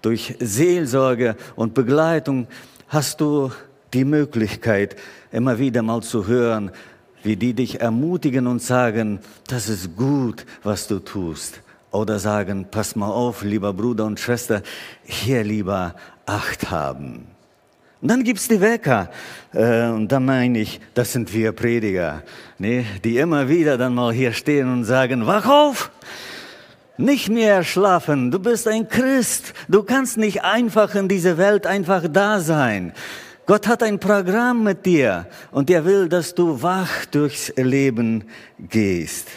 durch 0.03 0.35
Seelsorge 0.39 1.35
und 1.55 1.73
Begleitung 1.73 2.47
hast 2.89 3.21
du 3.21 3.51
die 3.93 4.05
Möglichkeit, 4.05 4.95
immer 5.31 5.57
wieder 5.57 5.81
mal 5.81 6.03
zu 6.03 6.27
hören, 6.27 6.71
wie 7.23 7.37
die 7.37 7.53
dich 7.53 7.79
ermutigen 7.79 8.45
und 8.45 8.61
sagen, 8.61 9.19
das 9.47 9.69
ist 9.69 9.95
gut, 9.95 10.45
was 10.61 10.87
du 10.87 10.99
tust. 10.99 11.61
Oder 11.93 12.19
sagen, 12.19 12.67
pass 12.69 12.95
mal 12.95 13.09
auf, 13.09 13.43
lieber 13.43 13.71
Bruder 13.71 14.05
und 14.05 14.19
Schwester, 14.19 14.63
hier 15.03 15.43
lieber 15.43 15.95
Acht 16.25 16.71
haben. 16.71 17.27
Und 18.01 18.07
dann 18.09 18.23
gibt's 18.23 18.47
die 18.47 18.59
Wecker. 18.59 19.09
Äh, 19.53 19.87
und 19.89 20.11
da 20.11 20.19
meine 20.19 20.59
ich, 20.59 20.81
das 20.93 21.13
sind 21.13 21.33
wir 21.33 21.53
Prediger, 21.53 22.23
ne, 22.57 22.83
die 23.03 23.17
immer 23.17 23.47
wieder 23.47 23.77
dann 23.77 23.93
mal 23.93 24.11
hier 24.11 24.33
stehen 24.33 24.73
und 24.73 24.83
sagen, 24.83 25.25
wach 25.25 25.47
auf! 25.47 25.91
nicht 26.97 27.29
mehr 27.29 27.63
schlafen. 27.63 28.31
Du 28.31 28.39
bist 28.39 28.67
ein 28.67 28.87
Christ. 28.87 29.53
Du 29.67 29.83
kannst 29.83 30.17
nicht 30.17 30.43
einfach 30.43 30.95
in 30.95 31.07
dieser 31.07 31.37
Welt 31.37 31.65
einfach 31.65 32.03
da 32.07 32.39
sein. 32.39 32.93
Gott 33.45 33.67
hat 33.67 33.83
ein 33.83 33.99
Programm 33.99 34.63
mit 34.63 34.85
dir 34.85 35.27
und 35.51 35.69
er 35.69 35.85
will, 35.85 36.07
dass 36.07 36.33
du 36.33 36.61
wach 36.61 37.05
durchs 37.11 37.51
Leben 37.57 38.25
gehst. 38.57 39.27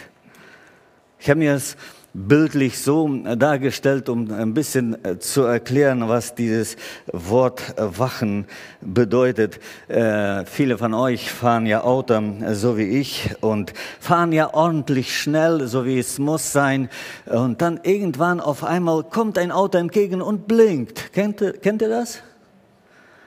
Ich 1.18 1.28
habe 1.28 1.38
mir 1.38 1.54
das 1.54 1.76
bildlich 2.16 2.78
so 2.78 3.08
dargestellt, 3.36 4.08
um 4.08 4.32
ein 4.32 4.54
bisschen 4.54 5.04
äh, 5.04 5.18
zu 5.18 5.42
erklären, 5.42 6.08
was 6.08 6.34
dieses 6.34 6.76
Wort 7.12 7.74
äh, 7.76 7.98
Wachen 7.98 8.46
bedeutet. 8.80 9.60
Äh, 9.88 10.46
viele 10.46 10.78
von 10.78 10.94
euch 10.94 11.30
fahren 11.30 11.66
ja 11.66 11.82
Auto, 11.82 12.14
äh, 12.14 12.54
so 12.54 12.78
wie 12.78 13.00
ich, 13.00 13.34
und 13.42 13.74
fahren 14.00 14.32
ja 14.32 14.54
ordentlich 14.54 15.20
schnell, 15.20 15.66
so 15.66 15.84
wie 15.84 15.98
es 15.98 16.18
muss 16.18 16.52
sein. 16.52 16.88
Und 17.26 17.60
dann 17.60 17.80
irgendwann 17.82 18.40
auf 18.40 18.64
einmal 18.64 19.04
kommt 19.04 19.36
ein 19.36 19.52
Auto 19.52 19.76
entgegen 19.76 20.22
und 20.22 20.48
blinkt. 20.48 21.12
Kennt, 21.12 21.42
kennt 21.62 21.82
ihr 21.82 21.88
das? 21.88 22.22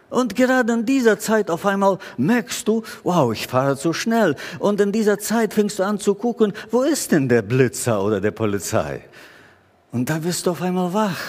Und 0.09 0.35
gerade 0.35 0.73
in 0.73 0.85
dieser 0.85 1.19
Zeit 1.19 1.49
auf 1.49 1.65
einmal 1.65 1.99
merkst 2.17 2.67
du, 2.67 2.83
wow, 3.03 3.31
ich 3.31 3.47
fahre 3.47 3.77
zu 3.77 3.93
schnell. 3.93 4.35
Und 4.57 4.81
in 4.81 4.91
dieser 4.91 5.19
Zeit 5.19 5.53
fängst 5.53 5.79
du 5.79 5.83
an 5.83 5.99
zu 5.99 6.15
gucken, 6.15 6.53
wo 6.71 6.81
ist 6.81 7.11
denn 7.11 7.29
der 7.29 7.41
Blitzer 7.41 8.03
oder 8.03 8.19
der 8.19 8.31
Polizei? 8.31 9.01
Und 9.91 10.09
da 10.09 10.23
wirst 10.23 10.45
du 10.45 10.51
auf 10.51 10.61
einmal 10.61 10.93
wach. 10.93 11.19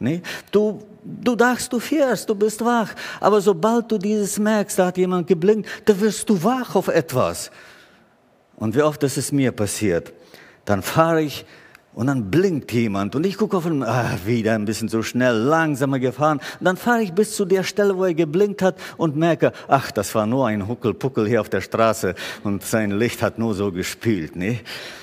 Nee? 0.00 0.22
Du, 0.52 0.82
du 1.02 1.34
dachtest, 1.34 1.72
du 1.72 1.80
fährst, 1.80 2.28
du 2.28 2.34
bist 2.34 2.64
wach. 2.64 2.90
Aber 3.20 3.40
sobald 3.40 3.90
du 3.90 3.98
dieses 3.98 4.38
merkst, 4.38 4.78
da 4.78 4.86
hat 4.86 4.98
jemand 4.98 5.26
geblinkt, 5.26 5.68
da 5.84 5.98
wirst 6.00 6.28
du 6.28 6.42
wach 6.42 6.74
auf 6.74 6.88
etwas. 6.88 7.50
Und 8.56 8.74
wie 8.74 8.82
oft 8.82 9.02
ist 9.02 9.16
es 9.16 9.32
mir 9.32 9.52
passiert? 9.52 10.12
Dann 10.64 10.82
fahre 10.82 11.22
ich 11.22 11.44
und 11.98 12.06
dann 12.06 12.30
blinkt 12.30 12.70
jemand 12.70 13.16
und 13.16 13.26
ich 13.26 13.36
gucke 13.36 13.56
auf 13.56 13.66
ihn, 13.66 13.82
ah, 13.82 14.16
wieder 14.24 14.54
ein 14.54 14.64
bisschen 14.64 14.88
zu 14.88 15.02
schnell, 15.02 15.34
langsamer 15.34 15.98
gefahren. 15.98 16.38
Und 16.60 16.64
dann 16.64 16.76
fahre 16.76 17.02
ich 17.02 17.12
bis 17.12 17.34
zu 17.34 17.44
der 17.44 17.64
Stelle, 17.64 17.96
wo 17.96 18.04
er 18.04 18.14
geblinkt 18.14 18.62
hat 18.62 18.76
und 18.96 19.16
merke, 19.16 19.50
ach, 19.66 19.90
das 19.90 20.14
war 20.14 20.24
nur 20.24 20.46
ein 20.46 20.68
Huckelpuckel 20.68 21.26
hier 21.26 21.40
auf 21.40 21.48
der 21.48 21.60
Straße 21.60 22.14
und 22.44 22.62
sein 22.62 22.92
Licht 22.92 23.20
hat 23.20 23.40
nur 23.40 23.52
so 23.52 23.72
gespielt. 23.72 24.36
Ne? 24.36 24.60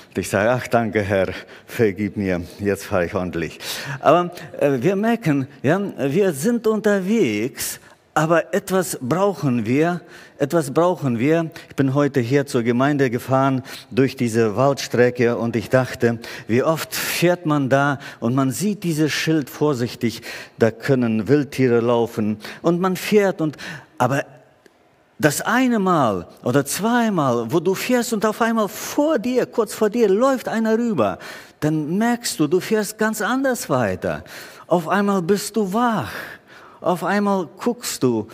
Und 0.08 0.18
ich 0.18 0.30
sage, 0.30 0.50
ach 0.50 0.66
danke 0.68 1.02
Herr, 1.02 1.34
vergib 1.66 2.16
mir, 2.16 2.40
jetzt 2.60 2.86
fahre 2.86 3.04
ich 3.04 3.14
ordentlich. 3.14 3.58
Aber 4.00 4.30
äh, 4.58 4.78
wir 4.80 4.96
merken, 4.96 5.48
ja, 5.62 5.78
wir 5.98 6.32
sind 6.32 6.66
unterwegs, 6.66 7.78
aber 8.14 8.54
etwas 8.54 8.98
brauchen 9.02 9.66
wir, 9.66 10.00
etwas 10.38 10.72
brauchen 10.72 11.18
wir. 11.18 11.50
Ich 11.68 11.76
bin 11.76 11.94
heute 11.94 12.20
hier 12.20 12.46
zur 12.46 12.62
Gemeinde 12.62 13.10
gefahren 13.10 13.62
durch 13.90 14.16
diese 14.16 14.56
Waldstrecke 14.56 15.36
und 15.36 15.56
ich 15.56 15.70
dachte, 15.70 16.18
wie 16.46 16.62
oft 16.62 16.94
fährt 16.94 17.46
man 17.46 17.68
da 17.68 17.98
und 18.20 18.34
man 18.34 18.50
sieht 18.50 18.84
dieses 18.84 19.12
Schild 19.12 19.48
vorsichtig, 19.48 20.22
da 20.58 20.70
können 20.70 21.28
Wildtiere 21.28 21.80
laufen 21.80 22.38
und 22.62 22.80
man 22.80 22.96
fährt 22.96 23.40
und, 23.40 23.56
aber 23.98 24.24
das 25.18 25.40
eine 25.40 25.78
Mal 25.78 26.28
oder 26.44 26.66
zweimal, 26.66 27.50
wo 27.50 27.60
du 27.60 27.74
fährst 27.74 28.12
und 28.12 28.26
auf 28.26 28.42
einmal 28.42 28.68
vor 28.68 29.18
dir, 29.18 29.46
kurz 29.46 29.72
vor 29.72 29.88
dir 29.88 30.08
läuft 30.08 30.48
einer 30.48 30.76
rüber, 30.76 31.18
dann 31.60 31.96
merkst 31.96 32.38
du, 32.38 32.46
du 32.46 32.60
fährst 32.60 32.98
ganz 32.98 33.22
anders 33.22 33.70
weiter. 33.70 34.24
Auf 34.66 34.88
einmal 34.88 35.22
bist 35.22 35.56
du 35.56 35.72
wach. 35.72 36.12
Auf 36.82 37.02
einmal 37.02 37.48
guckst 37.56 38.02
du, 38.02 38.28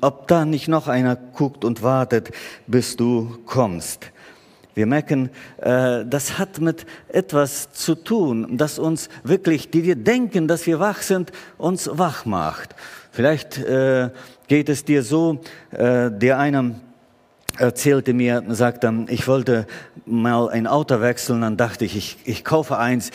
ob 0.00 0.28
da 0.28 0.44
nicht 0.44 0.68
noch 0.68 0.88
einer 0.88 1.16
guckt 1.16 1.64
und 1.64 1.82
wartet, 1.82 2.30
bis 2.66 2.96
du 2.96 3.38
kommst. 3.46 4.10
wir 4.74 4.86
merken, 4.86 5.30
äh, 5.58 6.04
das 6.06 6.38
hat 6.38 6.60
mit 6.60 6.86
etwas 7.08 7.72
zu 7.72 7.94
tun, 7.94 8.56
das 8.56 8.78
uns 8.78 9.08
wirklich, 9.24 9.70
die 9.70 9.84
wir 9.84 9.96
denken, 9.96 10.48
dass 10.48 10.66
wir 10.66 10.78
wach 10.80 11.02
sind, 11.02 11.32
uns 11.58 11.90
wach 11.92 12.24
macht. 12.24 12.74
Vielleicht 13.10 13.58
äh, 13.58 14.10
geht 14.48 14.68
es 14.68 14.84
dir 14.84 15.02
so, 15.02 15.40
äh, 15.70 16.10
der 16.10 16.38
einem 16.38 16.76
erzählte 17.58 18.14
mir, 18.14 18.44
sagte, 18.48 19.06
ich 19.08 19.26
wollte 19.26 19.66
mal 20.06 20.48
ein 20.48 20.66
Auto 20.66 21.00
wechseln, 21.00 21.42
dann 21.42 21.56
dachte 21.56 21.84
ich, 21.84 21.96
ich, 21.96 22.18
ich 22.24 22.44
kaufe 22.44 22.78
eins, 22.78 23.10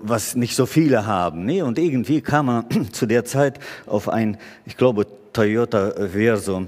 was 0.00 0.36
nicht 0.36 0.54
so 0.56 0.64
viele 0.64 1.06
haben. 1.06 1.44
Nee, 1.44 1.60
und 1.60 1.78
irgendwie 1.78 2.22
kam 2.22 2.48
er 2.48 2.64
zu 2.92 3.04
der 3.04 3.26
Zeit 3.26 3.58
auf 3.84 4.08
ein, 4.08 4.38
ich 4.64 4.78
glaube, 4.78 5.06
Toyota 5.34 5.92
Verso 6.08 6.66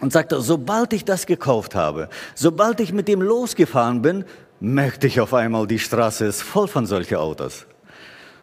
und 0.00 0.12
sagte, 0.12 0.40
sobald 0.40 0.92
ich 0.94 1.04
das 1.04 1.26
gekauft 1.26 1.74
habe, 1.74 2.08
sobald 2.34 2.80
ich 2.80 2.92
mit 2.92 3.06
dem 3.08 3.20
losgefahren 3.20 4.00
bin, 4.00 4.24
merkte 4.60 5.06
ich 5.06 5.20
auf 5.20 5.34
einmal, 5.34 5.66
die 5.66 5.78
Straße 5.78 6.24
ist 6.24 6.42
voll 6.42 6.68
von 6.68 6.86
solchen 6.86 7.16
Autos. 7.16 7.66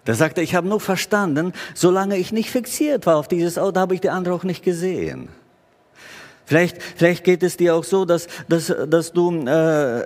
Da 0.05 0.13
sagte, 0.13 0.41
ich 0.41 0.55
habe 0.55 0.67
nur 0.67 0.79
verstanden, 0.79 1.53
solange 1.73 2.17
ich 2.17 2.31
nicht 2.31 2.49
fixiert 2.49 3.05
war 3.05 3.17
auf 3.17 3.27
dieses 3.27 3.57
Auto, 3.57 3.79
habe 3.79 3.95
ich 3.95 4.01
die 4.01 4.09
andere 4.09 4.33
auch 4.33 4.43
nicht 4.43 4.63
gesehen. 4.63 5.29
Vielleicht, 6.51 6.83
vielleicht 6.83 7.23
geht 7.23 7.43
es 7.43 7.55
dir 7.55 7.73
auch 7.73 7.85
so, 7.85 8.03
dass, 8.03 8.27
dass, 8.49 8.75
dass 8.89 9.13
du 9.13 9.31
äh, 9.45 10.03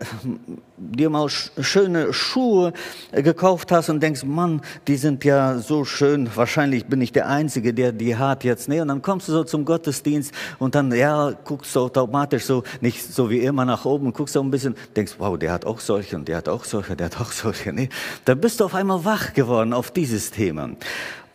dir 0.78 1.10
mal 1.10 1.28
schöne 1.28 2.14
Schuhe 2.14 2.72
gekauft 3.12 3.72
hast 3.72 3.90
und 3.90 4.00
denkst, 4.00 4.24
Mann, 4.26 4.62
die 4.88 4.98
sind 4.98 5.24
ja 5.24 5.58
so 5.58 5.86
schön, 5.86 6.30
wahrscheinlich 6.36 6.86
bin 6.86 7.02
ich 7.02 7.12
der 7.12 7.28
Einzige, 7.30 7.74
der 7.74 7.92
die 7.92 8.16
hat 8.16 8.44
jetzt. 8.44 8.70
Nee, 8.70 8.80
und 8.80 8.90
dann 8.90 9.02
kommst 9.02 9.28
du 9.28 9.32
so 9.32 9.44
zum 9.44 9.66
Gottesdienst 9.66 10.36
und 10.60 10.76
dann, 10.76 10.94
ja, 10.94 11.32
guckst 11.32 11.76
du 11.76 11.80
automatisch 11.80 12.46
so, 12.46 12.62
nicht 12.80 13.12
so 13.12 13.32
wie 13.32 13.40
immer 13.40 13.66
nach 13.66 13.86
oben, 13.86 14.14
guckst 14.14 14.36
du 14.36 14.44
ein 14.44 14.52
bisschen, 14.52 14.76
denkst, 14.96 15.16
wow, 15.18 15.40
der 15.40 15.52
hat 15.52 15.66
auch 15.66 15.80
solche 15.80 16.16
und 16.16 16.28
der 16.28 16.38
hat 16.38 16.48
auch 16.48 16.64
solche, 16.64 16.96
der 16.96 17.08
hat 17.08 17.20
auch 17.20 17.32
solche. 17.32 17.74
Nee, 17.74 17.90
da 18.24 18.36
bist 18.36 18.60
du 18.60 18.66
auf 18.66 18.76
einmal 18.76 19.04
wach 19.04 19.34
geworden 19.34 19.74
auf 19.74 19.90
dieses 19.90 20.30
Thema. 20.30 20.70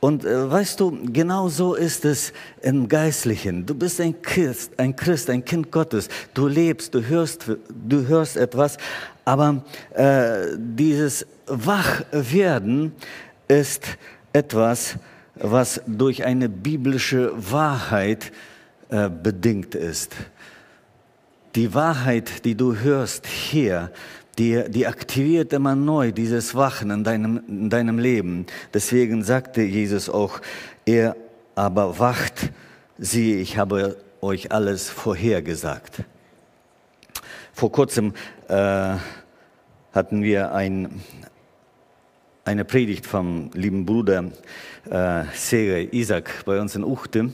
Und 0.01 0.25
äh, 0.25 0.51
weißt 0.51 0.81
du, 0.81 0.99
genau 1.13 1.49
so 1.49 1.75
ist 1.75 2.07
es 2.07 2.33
im 2.63 2.89
Geistlichen. 2.89 3.67
Du 3.67 3.75
bist 3.75 4.01
ein 4.01 4.21
Christ, 4.23 4.73
ein 4.79 4.97
Christ, 4.97 5.29
ein 5.29 5.45
Kind 5.45 5.71
Gottes. 5.71 6.09
Du 6.33 6.49
lebst, 6.49 6.95
du 6.95 7.07
hörst, 7.07 7.45
du 7.69 8.07
hörst 8.07 8.39
etwas, 8.39 8.79
aber 9.27 9.63
äh, 9.95 10.57
dieses 10.57 11.27
Wachwerden 11.47 12.93
ist 13.47 13.85
etwas, 14.33 14.97
was 15.35 15.83
durch 15.87 16.25
eine 16.25 16.49
biblische 16.49 17.33
Wahrheit 17.37 18.33
äh, 18.89 19.11
bedingt 19.11 19.75
ist. 19.75 20.15
Die 21.55 21.75
Wahrheit, 21.75 22.45
die 22.45 22.55
du 22.55 22.77
hörst 22.77 23.27
hier, 23.27 23.91
die, 24.39 24.65
die 24.69 24.87
aktiviert 24.87 25.53
immer 25.53 25.75
neu 25.75 26.13
dieses 26.13 26.55
Wachen 26.55 26.91
in 26.91 27.05
deinem, 27.05 27.43
in 27.49 27.71
deinem 27.71 27.99
Leben. 27.99 28.47
Deswegen 28.73 29.23
sagte 29.23 29.63
Jesus 29.63 30.09
auch, 30.09 30.41
er 30.87 31.17
aber 31.55 31.99
wacht, 31.99 32.51
siehe, 32.99 33.37
ich 33.37 33.59
habe 33.59 33.97
euch 34.21 34.53
alles 34.53 34.89
vorhergesagt. 34.89 36.05
Vor 37.53 37.73
kurzem 37.73 38.15
äh, 38.49 38.97
hatten 39.93 40.23
wir 40.23 40.53
ein, 40.53 41.03
eine 42.45 42.65
Predigt 42.65 43.07
vom 43.07 43.51
lieben 43.55 43.85
Bruder 43.85 44.31
äh, 44.89 45.25
Sere 45.35 45.83
Isaac 45.83 46.45
bei 46.45 46.61
uns 46.61 46.75
in 46.77 46.85
Uchte. 46.85 47.31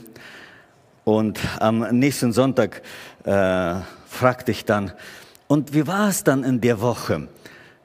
Und 1.05 1.39
am 1.59 1.79
nächsten 1.97 2.33
Sonntag 2.33 2.81
äh, 3.23 3.75
fragte 4.07 4.51
ich 4.51 4.65
dann, 4.65 4.91
und 5.47 5.73
wie 5.73 5.87
war 5.87 6.09
es 6.09 6.23
dann 6.23 6.43
in 6.43 6.59
der 6.59 6.81
Woche 6.81 7.27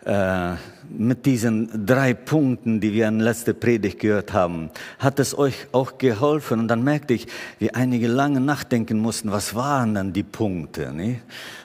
äh, 0.04 0.54
mit 0.88 1.24
diesen 1.26 1.86
drei 1.86 2.12
Punkten, 2.12 2.80
die 2.80 2.92
wir 2.92 3.06
in 3.06 3.20
letzter 3.20 3.52
Predigt 3.52 4.00
gehört 4.00 4.32
haben? 4.32 4.70
Hat 4.98 5.20
es 5.20 5.38
euch 5.38 5.54
auch 5.70 5.96
geholfen? 5.96 6.58
Und 6.58 6.68
dann 6.68 6.82
merkte 6.82 7.14
ich, 7.14 7.28
wie 7.60 7.72
einige 7.72 8.08
lange 8.08 8.40
nachdenken 8.40 8.98
mussten, 8.98 9.30
was 9.30 9.54
waren 9.54 9.94
denn 9.94 10.12
die 10.12 10.24
Punkte? 10.24 10.92
Ne? 10.92 11.20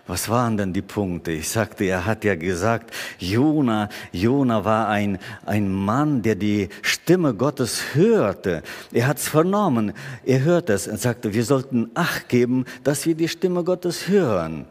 Was 0.06 0.30
waren 0.30 0.56
denn 0.56 0.72
die 0.72 0.84
Punkte? 0.84 1.32
Ich 1.32 1.50
sagte, 1.50 1.86
er 1.86 2.06
hat 2.06 2.24
ja 2.24 2.36
gesagt, 2.36 2.94
Jona, 3.18 3.90
Jona 4.12 4.64
war 4.64 4.88
ein, 4.88 5.18
ein 5.46 5.72
Mann, 5.72 6.22
der 6.22 6.36
die 6.36 6.70
Stimme 6.84 7.34
Gottes 7.34 7.96
hörte. 7.96 8.62
Er 8.94 9.08
hat 9.08 9.18
es 9.18 9.28
vernommen, 9.28 9.94
er 10.24 10.44
hört 10.44 10.70
es 10.70 10.88
und 10.88 11.00
sagte, 11.00 11.34
wir 11.34 11.44
sollten 11.44 11.90
Acht 11.96 12.30
geben, 12.30 12.66
dass 12.84 13.06
wir 13.08 13.16
die 13.16 13.28
Stimme 13.28 13.64
Gottes 13.64 14.08
hören. 14.08 14.66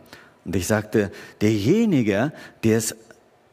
Und 0.46 0.54
ich 0.54 0.68
sagte, 0.68 1.10
derjenige, 1.40 2.32
der 2.62 2.78
es 2.78 2.94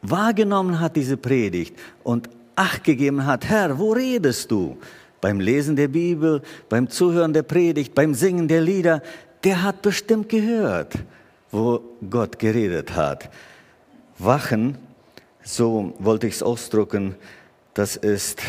wahrgenommen 0.00 0.78
hat, 0.78 0.94
diese 0.96 1.16
Predigt, 1.16 1.76
und 2.04 2.30
Acht 2.56 2.84
gegeben 2.84 3.26
hat, 3.26 3.46
Herr, 3.46 3.80
wo 3.80 3.92
redest 3.92 4.48
du? 4.52 4.76
Beim 5.20 5.40
Lesen 5.40 5.74
der 5.74 5.88
Bibel, 5.88 6.40
beim 6.68 6.88
Zuhören 6.88 7.32
der 7.32 7.42
Predigt, 7.42 7.96
beim 7.96 8.14
Singen 8.14 8.46
der 8.46 8.60
Lieder, 8.60 9.02
der 9.42 9.64
hat 9.64 9.82
bestimmt 9.82 10.28
gehört, 10.28 10.94
wo 11.50 11.80
Gott 12.08 12.38
geredet 12.38 12.94
hat. 12.94 13.28
Wachen, 14.18 14.78
so 15.42 15.94
wollte 15.98 16.28
ich 16.28 16.34
es 16.34 16.42
ausdrücken, 16.44 17.16
das 17.74 17.96
ist 17.96 18.40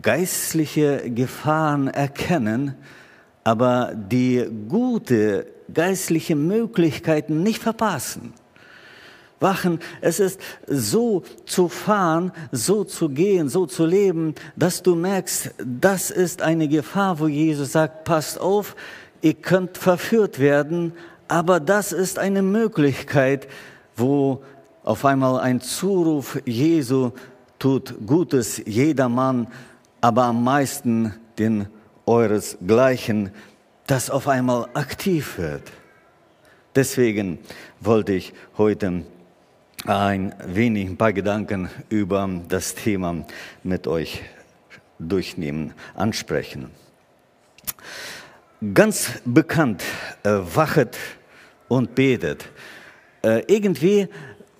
geistliche 0.00 1.10
Gefahren 1.10 1.88
erkennen, 1.88 2.76
aber 3.42 3.92
die 3.96 4.48
gute 4.68 5.46
geistliche 5.72 6.36
Möglichkeiten 6.36 7.42
nicht 7.42 7.62
verpassen. 7.62 8.34
Wachen, 9.40 9.80
es 10.00 10.20
ist 10.20 10.40
so 10.66 11.22
zu 11.44 11.68
fahren, 11.68 12.32
so 12.50 12.84
zu 12.84 13.08
gehen, 13.08 13.48
so 13.48 13.66
zu 13.66 13.84
leben, 13.84 14.34
dass 14.56 14.82
du 14.82 14.94
merkst, 14.94 15.54
das 15.58 16.10
ist 16.10 16.40
eine 16.40 16.68
Gefahr, 16.68 17.20
wo 17.20 17.28
Jesus 17.28 17.72
sagt, 17.72 18.04
passt 18.04 18.40
auf, 18.40 18.74
ihr 19.20 19.34
könnt 19.34 19.76
verführt 19.76 20.38
werden, 20.38 20.92
aber 21.28 21.60
das 21.60 21.92
ist 21.92 22.18
eine 22.18 22.42
Möglichkeit, 22.42 23.48
wo 23.96 24.42
auf 24.82 25.04
einmal 25.04 25.40
ein 25.40 25.60
Zuruf 25.60 26.40
Jesu 26.44 27.12
tut 27.58 27.94
Gutes 28.06 28.62
jedermann, 28.66 29.46
aber 30.00 30.24
am 30.24 30.44
meisten 30.44 31.14
den 31.38 31.66
euresgleichen 32.06 33.30
das 33.86 34.10
auf 34.10 34.28
einmal 34.28 34.68
aktiv 34.74 35.38
wird. 35.38 35.72
Deswegen 36.74 37.38
wollte 37.80 38.12
ich 38.14 38.32
heute 38.56 39.04
ein 39.86 40.34
wenig 40.46 40.88
ein 40.88 40.96
paar 40.96 41.12
Gedanken 41.12 41.68
über 41.88 42.28
das 42.48 42.74
Thema 42.74 43.24
mit 43.62 43.86
euch 43.86 44.22
durchnehmen, 44.98 45.74
ansprechen. 45.94 46.70
Ganz 48.72 49.12
bekannt, 49.24 49.82
äh, 50.22 50.30
wachet 50.30 50.96
und 51.68 51.94
betet. 51.94 52.46
Äh, 53.22 53.42
irgendwie 53.46 54.08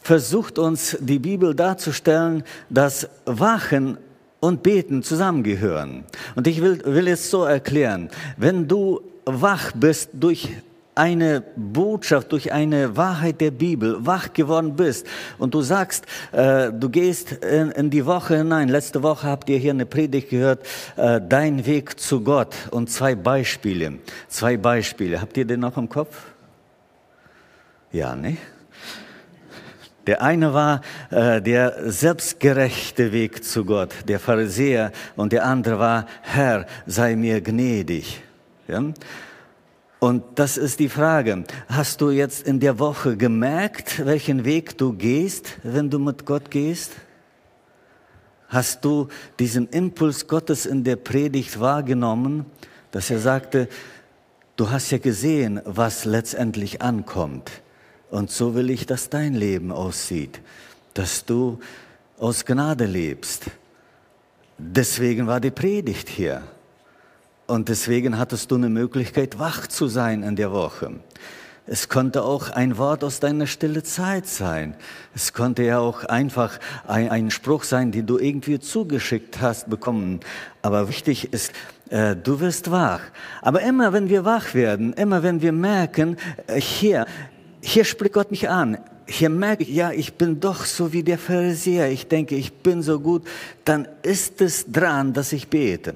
versucht 0.00 0.58
uns 0.58 0.96
die 1.00 1.18
Bibel 1.18 1.54
darzustellen, 1.54 2.44
dass 2.68 3.08
Wachen 3.24 3.96
und 4.40 4.62
Beten 4.62 5.02
zusammengehören. 5.02 6.04
Und 6.34 6.46
ich 6.46 6.60
will, 6.60 6.82
will 6.84 7.08
es 7.08 7.30
so 7.30 7.44
erklären, 7.44 8.10
wenn 8.36 8.68
du 8.68 9.00
wach 9.24 9.72
bist 9.74 10.10
durch 10.12 10.48
eine 10.94 11.42
Botschaft, 11.56 12.30
durch 12.32 12.52
eine 12.52 12.96
Wahrheit 12.96 13.40
der 13.40 13.50
Bibel 13.50 14.06
wach 14.06 14.32
geworden 14.32 14.76
bist 14.76 15.06
und 15.38 15.54
du 15.54 15.60
sagst, 15.62 16.06
äh, 16.32 16.72
du 16.72 16.88
gehst 16.88 17.32
in, 17.32 17.70
in, 17.72 17.90
die 17.90 18.06
Woche 18.06 18.36
hinein. 18.38 18.68
Letzte 18.68 19.02
Woche 19.02 19.26
habt 19.26 19.48
ihr 19.50 19.58
hier 19.58 19.72
eine 19.72 19.86
Predigt 19.86 20.30
gehört, 20.30 20.64
äh, 20.96 21.20
dein 21.20 21.66
Weg 21.66 21.98
zu 21.98 22.20
Gott 22.20 22.54
und 22.70 22.90
zwei 22.90 23.14
Beispiele. 23.14 23.98
Zwei 24.28 24.56
Beispiele. 24.56 25.20
Habt 25.20 25.36
ihr 25.36 25.44
den 25.44 25.60
noch 25.60 25.76
im 25.76 25.88
Kopf? 25.88 26.16
Ja, 27.90 28.14
ne? 28.14 28.36
Der 30.06 30.20
eine 30.20 30.52
war 30.52 30.82
äh, 31.10 31.40
der 31.40 31.90
selbstgerechte 31.90 33.10
Weg 33.12 33.42
zu 33.42 33.64
Gott, 33.64 33.94
der 34.06 34.20
Pharisäer, 34.20 34.92
und 35.16 35.32
der 35.32 35.46
andere 35.46 35.78
war, 35.78 36.06
Herr, 36.20 36.66
sei 36.86 37.16
mir 37.16 37.40
gnädig. 37.40 38.23
Ja? 38.68 38.82
Und 40.00 40.22
das 40.34 40.58
ist 40.58 40.80
die 40.80 40.88
Frage. 40.88 41.44
Hast 41.68 42.00
du 42.00 42.10
jetzt 42.10 42.46
in 42.46 42.60
der 42.60 42.78
Woche 42.78 43.16
gemerkt, 43.16 44.04
welchen 44.04 44.44
Weg 44.44 44.76
du 44.76 44.92
gehst, 44.92 45.58
wenn 45.62 45.88
du 45.88 45.98
mit 45.98 46.26
Gott 46.26 46.50
gehst? 46.50 46.92
Hast 48.48 48.84
du 48.84 49.08
diesen 49.38 49.68
Impuls 49.68 50.28
Gottes 50.28 50.66
in 50.66 50.84
der 50.84 50.96
Predigt 50.96 51.58
wahrgenommen, 51.58 52.44
dass 52.90 53.10
er 53.10 53.18
sagte, 53.18 53.68
du 54.56 54.70
hast 54.70 54.90
ja 54.90 54.98
gesehen, 54.98 55.60
was 55.64 56.04
letztendlich 56.04 56.82
ankommt. 56.82 57.50
Und 58.10 58.30
so 58.30 58.54
will 58.54 58.70
ich, 58.70 58.86
dass 58.86 59.08
dein 59.08 59.34
Leben 59.34 59.72
aussieht, 59.72 60.40
dass 60.92 61.24
du 61.24 61.58
aus 62.18 62.44
Gnade 62.44 62.84
lebst. 62.84 63.46
Deswegen 64.58 65.26
war 65.26 65.40
die 65.40 65.50
Predigt 65.50 66.08
hier. 66.08 66.42
Und 67.46 67.68
deswegen 67.68 68.18
hattest 68.18 68.50
du 68.50 68.54
eine 68.54 68.70
Möglichkeit, 68.70 69.38
wach 69.38 69.66
zu 69.66 69.86
sein 69.86 70.22
in 70.22 70.34
der 70.34 70.50
Woche. 70.52 70.92
Es 71.66 71.88
konnte 71.88 72.22
auch 72.22 72.50
ein 72.50 72.76
Wort 72.76 73.04
aus 73.04 73.20
deiner 73.20 73.46
stille 73.46 73.82
Zeit 73.82 74.26
sein. 74.26 74.74
Es 75.14 75.32
konnte 75.32 75.62
ja 75.62 75.78
auch 75.78 76.04
einfach 76.04 76.58
ein, 76.86 77.10
ein 77.10 77.30
Spruch 77.30 77.64
sein, 77.64 77.90
den 77.90 78.06
du 78.06 78.18
irgendwie 78.18 78.60
zugeschickt 78.60 79.40
hast 79.40 79.70
bekommen. 79.70 80.20
Aber 80.60 80.88
wichtig 80.88 81.32
ist, 81.32 81.52
äh, 81.88 82.16
du 82.16 82.40
wirst 82.40 82.70
wach. 82.70 83.00
Aber 83.40 83.62
immer 83.62 83.94
wenn 83.94 84.10
wir 84.10 84.26
wach 84.26 84.52
werden, 84.54 84.92
immer 84.92 85.22
wenn 85.22 85.40
wir 85.40 85.52
merken, 85.52 86.18
äh, 86.46 86.60
hier, 86.60 87.06
hier 87.62 87.84
spricht 87.84 88.14
Gott 88.14 88.30
mich 88.30 88.48
an. 88.48 88.78
Hier 89.06 89.30
merke 89.30 89.62
ich, 89.64 89.70
ja, 89.70 89.90
ich 89.90 90.14
bin 90.14 90.40
doch 90.40 90.64
so 90.64 90.92
wie 90.92 91.02
der 91.02 91.18
Pharisäer. 91.18 91.90
Ich 91.90 92.08
denke, 92.08 92.36
ich 92.36 92.52
bin 92.52 92.82
so 92.82 93.00
gut. 93.00 93.26
Dann 93.64 93.88
ist 94.02 94.42
es 94.42 94.70
dran, 94.70 95.14
dass 95.14 95.32
ich 95.32 95.48
bete 95.48 95.94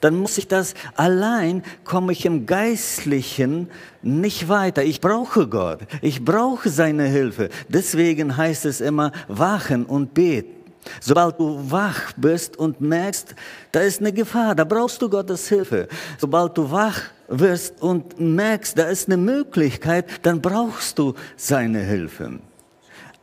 dann 0.00 0.16
muss 0.16 0.38
ich 0.38 0.48
das 0.48 0.74
allein, 0.96 1.62
komme 1.84 2.12
ich 2.12 2.24
im 2.24 2.46
Geistlichen 2.46 3.68
nicht 4.02 4.48
weiter. 4.48 4.82
Ich 4.82 5.00
brauche 5.00 5.46
Gott, 5.46 5.80
ich 6.02 6.24
brauche 6.24 6.68
seine 6.68 7.04
Hilfe. 7.04 7.50
Deswegen 7.68 8.36
heißt 8.36 8.64
es 8.64 8.80
immer, 8.80 9.12
wachen 9.28 9.84
und 9.84 10.14
beten. 10.14 10.60
Sobald 11.00 11.38
du 11.38 11.70
wach 11.70 12.12
bist 12.16 12.56
und 12.56 12.80
merkst, 12.80 13.34
da 13.72 13.80
ist 13.80 14.00
eine 14.00 14.12
Gefahr, 14.12 14.54
da 14.54 14.64
brauchst 14.64 15.00
du 15.02 15.10
Gottes 15.10 15.48
Hilfe. 15.48 15.88
Sobald 16.18 16.56
du 16.56 16.70
wach 16.70 17.02
wirst 17.28 17.80
und 17.82 18.18
merkst, 18.18 18.78
da 18.78 18.84
ist 18.84 19.08
eine 19.08 19.16
Möglichkeit, 19.16 20.06
dann 20.22 20.40
brauchst 20.40 20.98
du 20.98 21.14
seine 21.36 21.80
Hilfe. 21.80 22.40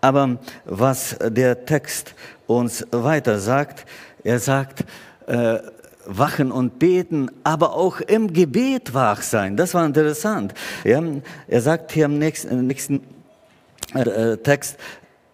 Aber 0.02 0.38
was 0.66 1.18
der 1.20 1.66
Text 1.66 2.14
uns 2.46 2.86
weiter 2.92 3.40
sagt, 3.40 3.86
er 4.24 4.40
sagt, 4.40 4.86
äh, 5.26 5.60
wachen 6.08 6.52
und 6.52 6.80
beten, 6.80 7.30
aber 7.44 7.74
auch 7.74 8.00
im 8.00 8.34
Gebet 8.34 8.94
wach 8.94 9.22
sein. 9.22 9.58
Das 9.58 9.74
war 9.74 9.86
interessant. 9.86 10.54
Ja, 10.84 11.02
er 11.48 11.62
sagt 11.62 11.92
hier 11.92 12.06
im 12.06 12.18
nächsten, 12.18 12.66
nächsten 12.66 13.02
äh, 13.94 14.38
Text, 14.38 14.78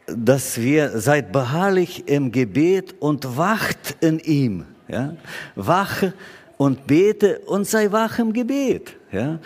dass 0.08 0.60
wir 0.60 1.00
seid 1.00 1.32
beharrlich 1.32 2.08
im 2.08 2.32
Gebet 2.32 2.96
und 3.00 3.38
wacht 3.38 3.98
in 4.02 4.20
ihm. 4.20 4.66
Ja? 4.88 5.16
Wache 5.56 6.14
und 6.58 6.88
bete 6.88 7.40
und 7.40 7.68
sei 7.68 7.92
wach 7.92 8.20
im 8.20 8.34
Gebet. 8.34 8.96
Ja? 9.12 9.40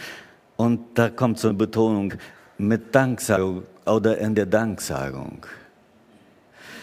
Und 0.56 0.80
da 0.96 1.10
kommt 1.10 1.40
so 1.40 1.50
eine 1.50 1.58
Betonung 1.58 2.14
mit 2.58 2.94
Danksagung 2.96 3.64
oder 3.86 4.18
in 4.18 4.34
der 4.34 4.48
Danksagung. 4.48 5.46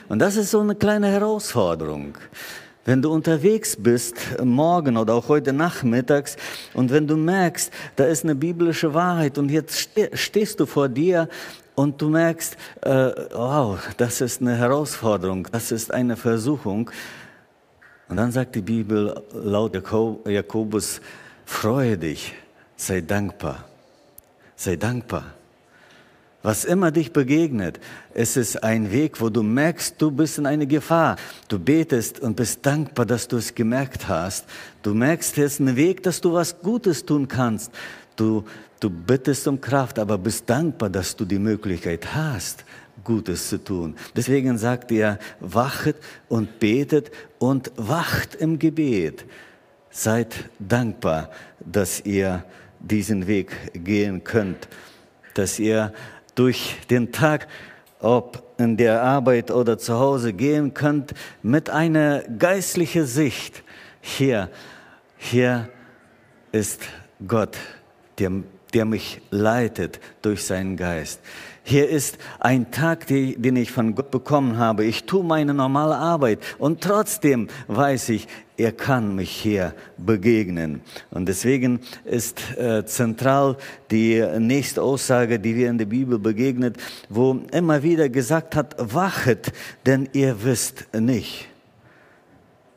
Und 0.08 0.18
das 0.18 0.36
ist 0.36 0.50
so 0.50 0.60
eine 0.60 0.74
kleine 0.74 1.08
Herausforderung. 1.08 2.16
Wenn 2.84 3.00
du 3.00 3.10
unterwegs 3.10 3.76
bist, 3.76 4.16
morgen 4.42 4.96
oder 4.96 5.14
auch 5.14 5.28
heute 5.28 5.52
nachmittags, 5.52 6.36
und 6.74 6.90
wenn 6.90 7.06
du 7.06 7.16
merkst, 7.16 7.72
da 7.96 8.04
ist 8.04 8.24
eine 8.24 8.34
biblische 8.34 8.92
Wahrheit 8.92 9.38
und 9.38 9.50
jetzt 9.50 9.90
stehst 10.12 10.60
du 10.60 10.66
vor 10.66 10.88
dir 10.88 11.28
und 11.74 12.00
du 12.00 12.10
merkst, 12.10 12.56
äh, 12.82 13.10
wow, 13.32 13.78
das 13.96 14.20
ist 14.20 14.42
eine 14.42 14.56
Herausforderung, 14.56 15.48
das 15.50 15.72
ist 15.72 15.92
eine 15.92 16.16
Versuchung. 16.16 16.90
Und 18.08 18.16
dann 18.16 18.30
sagt 18.30 18.54
die 18.54 18.60
Bibel 18.60 19.22
laut 19.32 19.74
Jakobus, 20.26 21.00
freue 21.46 21.96
dich, 21.96 22.34
sei 22.76 23.00
dankbar, 23.00 23.64
sei 24.56 24.76
dankbar. 24.76 25.24
Was 26.44 26.66
immer 26.66 26.90
dich 26.90 27.10
begegnet, 27.10 27.80
es 28.12 28.36
ist 28.36 28.62
ein 28.62 28.92
Weg, 28.92 29.18
wo 29.18 29.30
du 29.30 29.42
merkst, 29.42 29.94
du 29.96 30.10
bist 30.10 30.36
in 30.36 30.44
eine 30.44 30.66
Gefahr. 30.66 31.16
Du 31.48 31.58
betest 31.58 32.20
und 32.20 32.36
bist 32.36 32.66
dankbar, 32.66 33.06
dass 33.06 33.26
du 33.26 33.38
es 33.38 33.54
gemerkt 33.54 34.08
hast. 34.08 34.44
Du 34.82 34.92
merkst, 34.92 35.38
es 35.38 35.54
ist 35.54 35.60
ein 35.60 35.74
Weg, 35.74 36.02
dass 36.02 36.20
du 36.20 36.34
was 36.34 36.60
Gutes 36.60 37.06
tun 37.06 37.28
kannst. 37.28 37.72
Du, 38.14 38.44
du 38.78 38.90
bittest 38.90 39.48
um 39.48 39.58
Kraft, 39.58 39.98
aber 39.98 40.18
bist 40.18 40.50
dankbar, 40.50 40.90
dass 40.90 41.16
du 41.16 41.24
die 41.24 41.38
Möglichkeit 41.38 42.14
hast, 42.14 42.66
Gutes 43.02 43.48
zu 43.48 43.64
tun. 43.64 43.96
Deswegen 44.14 44.58
sagt 44.58 44.92
er, 44.92 45.18
wachet 45.40 45.96
und 46.28 46.60
betet 46.60 47.10
und 47.38 47.72
wacht 47.76 48.34
im 48.34 48.58
Gebet. 48.58 49.24
Seid 49.88 50.50
dankbar, 50.58 51.30
dass 51.58 52.02
ihr 52.04 52.44
diesen 52.80 53.26
Weg 53.26 53.50
gehen 53.72 54.22
könnt, 54.24 54.68
dass 55.32 55.58
ihr 55.58 55.92
durch 56.34 56.76
den 56.90 57.12
Tag, 57.12 57.48
ob 58.00 58.42
in 58.58 58.76
der 58.76 59.02
Arbeit 59.02 59.50
oder 59.50 59.78
zu 59.78 59.98
Hause 59.98 60.32
gehen 60.32 60.74
könnt, 60.74 61.14
mit 61.42 61.70
einer 61.70 62.20
geistlichen 62.22 63.06
Sicht. 63.06 63.62
Hier, 64.00 64.50
hier 65.16 65.68
ist 66.52 66.82
Gott, 67.26 67.56
der, 68.18 68.30
der 68.72 68.84
mich 68.84 69.20
leitet 69.30 70.00
durch 70.22 70.44
seinen 70.44 70.76
Geist. 70.76 71.20
Hier 71.66 71.88
ist 71.88 72.18
ein 72.40 72.70
Tag, 72.70 73.06
den 73.06 73.56
ich 73.56 73.72
von 73.72 73.94
Gott 73.94 74.10
bekommen 74.10 74.58
habe. 74.58 74.84
Ich 74.84 75.04
tue 75.04 75.24
meine 75.24 75.54
normale 75.54 75.96
Arbeit 75.96 76.40
und 76.58 76.82
trotzdem 76.82 77.48
weiß 77.68 78.10
ich, 78.10 78.28
er 78.56 78.72
kann 78.72 79.16
mich 79.16 79.30
hier 79.30 79.74
begegnen. 79.96 80.80
Und 81.10 81.26
deswegen 81.26 81.80
ist 82.04 82.56
äh, 82.56 82.84
zentral 82.86 83.56
die 83.90 84.24
nächste 84.38 84.82
Aussage, 84.82 85.40
die 85.40 85.56
wir 85.56 85.70
in 85.70 85.78
der 85.78 85.86
Bibel 85.86 86.18
begegnet, 86.18 86.76
wo 87.08 87.40
immer 87.52 87.82
wieder 87.82 88.08
gesagt 88.08 88.54
hat, 88.54 88.76
wachet, 88.78 89.52
denn 89.86 90.08
ihr 90.12 90.44
wisst 90.44 90.86
nicht. 90.94 91.48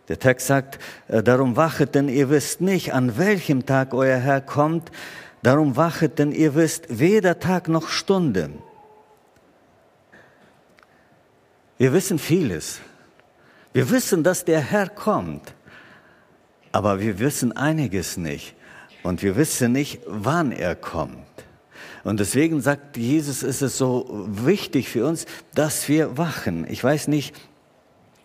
Der 0.07 0.17
Text 0.17 0.47
sagt, 0.47 0.79
äh, 1.09 1.21
darum 1.21 1.55
wachet, 1.55 1.93
denn 1.93 2.09
ihr 2.09 2.29
wisst 2.29 2.61
nicht, 2.61 2.93
an 2.93 3.17
welchem 3.17 3.65
Tag 3.65 3.93
euer 3.93 4.17
Herr 4.17 4.41
kommt. 4.41 4.91
Darum 5.43 5.75
wachet, 5.75 6.17
denn 6.17 6.31
ihr 6.31 6.55
wisst 6.55 6.99
weder 6.99 7.39
Tag 7.39 7.67
noch 7.67 7.89
Stunde. 7.89 8.49
Wir 11.77 11.93
wissen 11.93 12.17
vieles. 12.17 12.79
Wir 13.73 13.91
wissen, 13.91 14.23
dass 14.23 14.43
der 14.43 14.59
Herr 14.59 14.89
kommt. 14.89 15.53
Aber 16.71 16.99
wir 16.99 17.19
wissen 17.19 17.55
einiges 17.55 18.17
nicht. 18.17 18.55
Und 19.03 19.21
wir 19.21 19.35
wissen 19.35 19.71
nicht, 19.71 19.99
wann 20.05 20.51
er 20.51 20.75
kommt. 20.75 21.15
Und 22.03 22.19
deswegen 22.19 22.61
sagt 22.61 22.97
Jesus, 22.97 23.43
ist 23.43 23.61
es 23.61 23.77
so 23.77 24.25
wichtig 24.29 24.89
für 24.89 25.05
uns, 25.05 25.25
dass 25.53 25.87
wir 25.89 26.17
wachen. 26.17 26.65
Ich 26.69 26.83
weiß 26.83 27.07
nicht, 27.07 27.35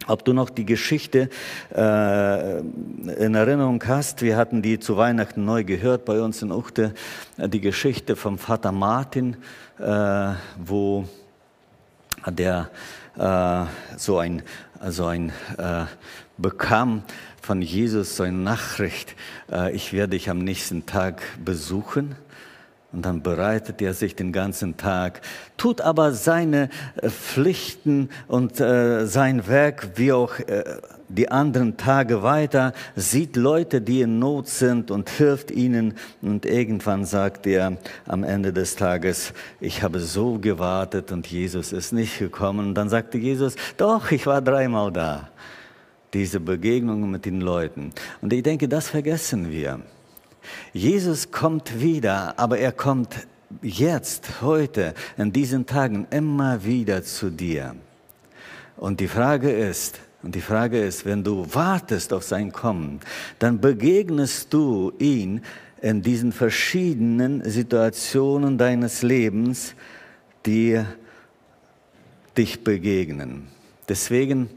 ob 0.07 0.25
du 0.25 0.33
noch 0.33 0.51
die 0.51 0.65
Geschichte 0.65 1.29
äh, 1.75 2.59
in 2.59 3.35
Erinnerung 3.35 3.83
hast. 3.87 4.23
Wir 4.23 4.37
hatten 4.37 4.63
die 4.63 4.79
zu 4.79 4.97
Weihnachten 4.97 5.45
neu 5.45 5.65
gehört 5.65 6.05
bei 6.05 6.21
uns 6.21 6.43
in 6.43 6.53
Uchte. 6.53 6.95
Die 7.39 7.61
Geschichte 7.61 8.17
vom 8.17 8.39
Vater 8.39 8.73
Martin, 8.73 9.37
äh, 9.79 10.33
wo 10.59 11.09
der 12.27 12.71
äh, 13.17 13.65
so 13.97 14.19
ein, 14.19 14.43
so 14.89 15.07
ein 15.07 15.31
äh, 15.59 15.85
bekam 16.39 17.03
von 17.43 17.61
Jesus 17.61 18.17
so 18.17 18.23
eine 18.23 18.39
Nachricht, 18.39 19.17
äh, 19.51 19.73
ich 19.73 19.93
werde 19.93 20.11
dich 20.11 20.31
am 20.31 20.39
nächsten 20.39 20.87
Tag 20.87 21.23
besuchen. 21.45 22.15
Und 22.93 23.07
dann 23.07 23.23
bereitet 23.23 23.81
er 23.81 23.95
sich 23.95 24.15
den 24.15 24.33
ganzen 24.33 24.77
Tag, 24.77 25.23
tut 25.57 25.81
aber 25.81 26.13
seine 26.13 26.69
äh, 26.97 27.09
Pflichten 27.09 28.11
und 28.29 28.61
äh, 28.61 29.07
sein 29.07 29.49
Werk 29.49 29.93
wie 29.97 30.13
auch 30.13 30.33
die 31.09 31.31
anderen 31.31 31.77
Tage 31.77 32.23
weiter, 32.23 32.73
sieht 32.97 33.37
Leute, 33.37 33.81
die 33.81 34.01
in 34.01 34.19
Not 34.19 34.49
sind 34.49 34.91
und 34.91 35.11
hilft 35.11 35.51
ihnen. 35.51 35.95
Und 36.23 36.47
irgendwann 36.47 37.05
sagt 37.05 37.47
er 37.47 37.77
am 38.07 38.25
Ende 38.25 38.53
des 38.53 38.77
Tages, 38.77 39.35
ich 39.61 39.83
habe 39.83 40.01
so 40.01 40.39
gewartet 40.39 41.13
und 41.13 41.27
Jesus 41.27 41.73
ist 41.73 41.93
nicht 41.93 42.19
gekommen. 42.19 42.69
Und 42.69 42.75
dann 42.75 42.89
sagte 42.89 43.19
Jesus, 43.19 43.57
doch, 43.77 44.11
ich 44.11 44.27
war 44.27 44.41
dreimal 44.41 44.91
da. 44.91 45.29
Diese 46.15 46.41
Begegnungen 46.41 47.11
mit 47.11 47.25
den 47.25 47.41
Leuten. 47.41 47.93
Und 48.21 48.33
ich 48.33 48.43
denke, 48.43 48.69
das 48.69 48.89
vergessen 48.89 49.51
wir. 49.51 49.81
Jesus 50.73 51.31
kommt 51.31 51.81
wieder, 51.81 52.39
aber 52.39 52.59
er 52.59 52.73
kommt 52.73 53.27
jetzt, 53.63 54.43
heute, 54.43 54.95
in 55.17 55.33
diesen 55.33 55.67
Tagen 55.67 56.07
immer 56.11 56.65
wieder 56.65 57.03
zu 57.03 57.31
dir. 57.31 57.77
Und 58.77 59.01
die 59.01 59.09
Frage 59.09 59.51
ist, 59.51 60.01
und 60.23 60.35
die 60.35 60.41
Frage 60.41 60.81
ist, 60.81 61.05
wenn 61.05 61.25
du 61.25 61.47
wartest 61.53 62.13
auf 62.13 62.23
sein 62.23 62.53
Kommen, 62.53 63.01
dann 63.39 63.61
begegnest 63.61 64.53
du 64.55 64.93
ihn 64.99 65.43
in 65.81 66.03
diesen 66.03 66.33
verschiedenen 66.33 67.43
Situationen 67.49 68.57
deines 68.57 69.03
Lebens, 69.03 69.75
die 70.47 70.81
dich 72.37 72.63
begegnen. 72.63 73.49
Deswegen 73.89 74.49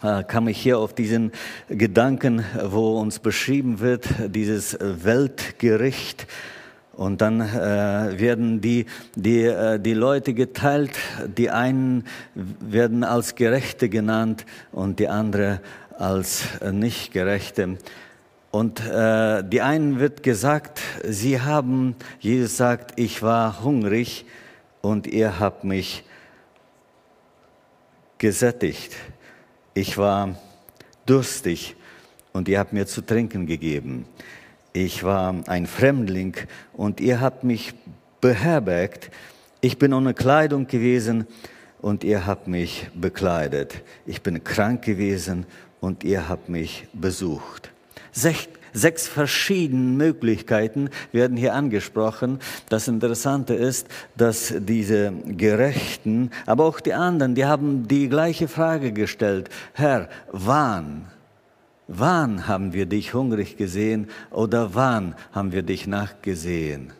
kam 0.00 0.46
ich 0.48 0.60
hier 0.60 0.78
auf 0.78 0.94
diesen 0.94 1.32
Gedanken, 1.68 2.44
wo 2.62 3.00
uns 3.00 3.18
beschrieben 3.18 3.80
wird, 3.80 4.06
dieses 4.28 4.78
Weltgericht. 4.80 6.26
Und 6.92 7.20
dann 7.20 7.40
äh, 7.40 8.18
werden 8.18 8.60
die, 8.60 8.86
die, 9.14 9.44
äh, 9.44 9.78
die 9.78 9.94
Leute 9.94 10.34
geteilt. 10.34 10.90
Die 11.36 11.48
einen 11.48 12.04
werden 12.34 13.04
als 13.04 13.36
Gerechte 13.36 13.88
genannt 13.88 14.44
und 14.72 14.98
die 14.98 15.08
anderen 15.08 15.60
als 15.96 16.44
Nichtgerechte. 16.72 17.78
Und 18.50 18.84
äh, 18.84 19.44
die 19.44 19.60
einen 19.60 20.00
wird 20.00 20.22
gesagt, 20.22 20.80
sie 21.04 21.40
haben, 21.40 21.94
Jesus 22.18 22.56
sagt, 22.56 22.98
ich 22.98 23.22
war 23.22 23.62
hungrig 23.62 24.24
und 24.80 25.06
ihr 25.06 25.38
habt 25.38 25.64
mich 25.64 26.04
gesättigt. 28.18 28.96
Ich 29.80 29.96
war 29.96 30.34
durstig 31.06 31.76
und 32.32 32.48
ihr 32.48 32.58
habt 32.58 32.72
mir 32.72 32.88
zu 32.88 33.00
trinken 33.00 33.46
gegeben. 33.46 34.06
Ich 34.72 35.04
war 35.04 35.36
ein 35.46 35.68
Fremdling 35.68 36.34
und 36.72 37.00
ihr 37.00 37.20
habt 37.20 37.44
mich 37.44 37.74
beherbergt. 38.20 39.12
Ich 39.60 39.78
bin 39.78 39.92
ohne 39.92 40.14
Kleidung 40.14 40.66
gewesen 40.66 41.28
und 41.80 42.02
ihr 42.02 42.26
habt 42.26 42.48
mich 42.48 42.88
bekleidet. 42.92 43.84
Ich 44.04 44.20
bin 44.20 44.42
krank 44.42 44.82
gewesen 44.82 45.46
und 45.80 46.02
ihr 46.02 46.28
habt 46.28 46.48
mich 46.48 46.88
besucht. 46.92 47.70
Sech, 48.10 48.48
sechs 48.72 49.08
verschiedene 49.08 49.96
Möglichkeiten 49.96 50.90
werden 51.12 51.36
hier 51.36 51.54
angesprochen. 51.54 52.38
Das 52.68 52.88
Interessante 52.88 53.54
ist, 53.54 53.88
dass 54.16 54.54
diese 54.58 55.12
Gerechten, 55.26 56.30
aber 56.46 56.64
auch 56.64 56.80
die 56.80 56.94
anderen, 56.94 57.34
die 57.34 57.44
haben 57.44 57.88
die 57.88 58.08
gleiche 58.08 58.48
Frage 58.48 58.92
gestellt. 58.92 59.48
Herr, 59.72 60.08
wann? 60.32 61.06
Wann 61.86 62.46
haben 62.46 62.74
wir 62.74 62.84
dich 62.84 63.14
hungrig 63.14 63.56
gesehen 63.56 64.08
oder 64.30 64.74
wann 64.74 65.14
haben 65.32 65.52
wir 65.52 65.62
dich 65.62 65.86
nachgesehen? 65.86 66.92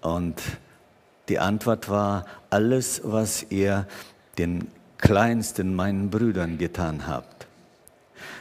Und 0.00 0.42
die 1.28 1.38
Antwort 1.38 1.88
war, 1.88 2.26
alles, 2.50 3.02
was 3.04 3.46
ihr 3.50 3.86
den 4.36 4.66
kleinsten 4.98 5.74
meinen 5.74 6.10
Brüdern 6.10 6.58
getan 6.58 7.06
habt. 7.06 7.31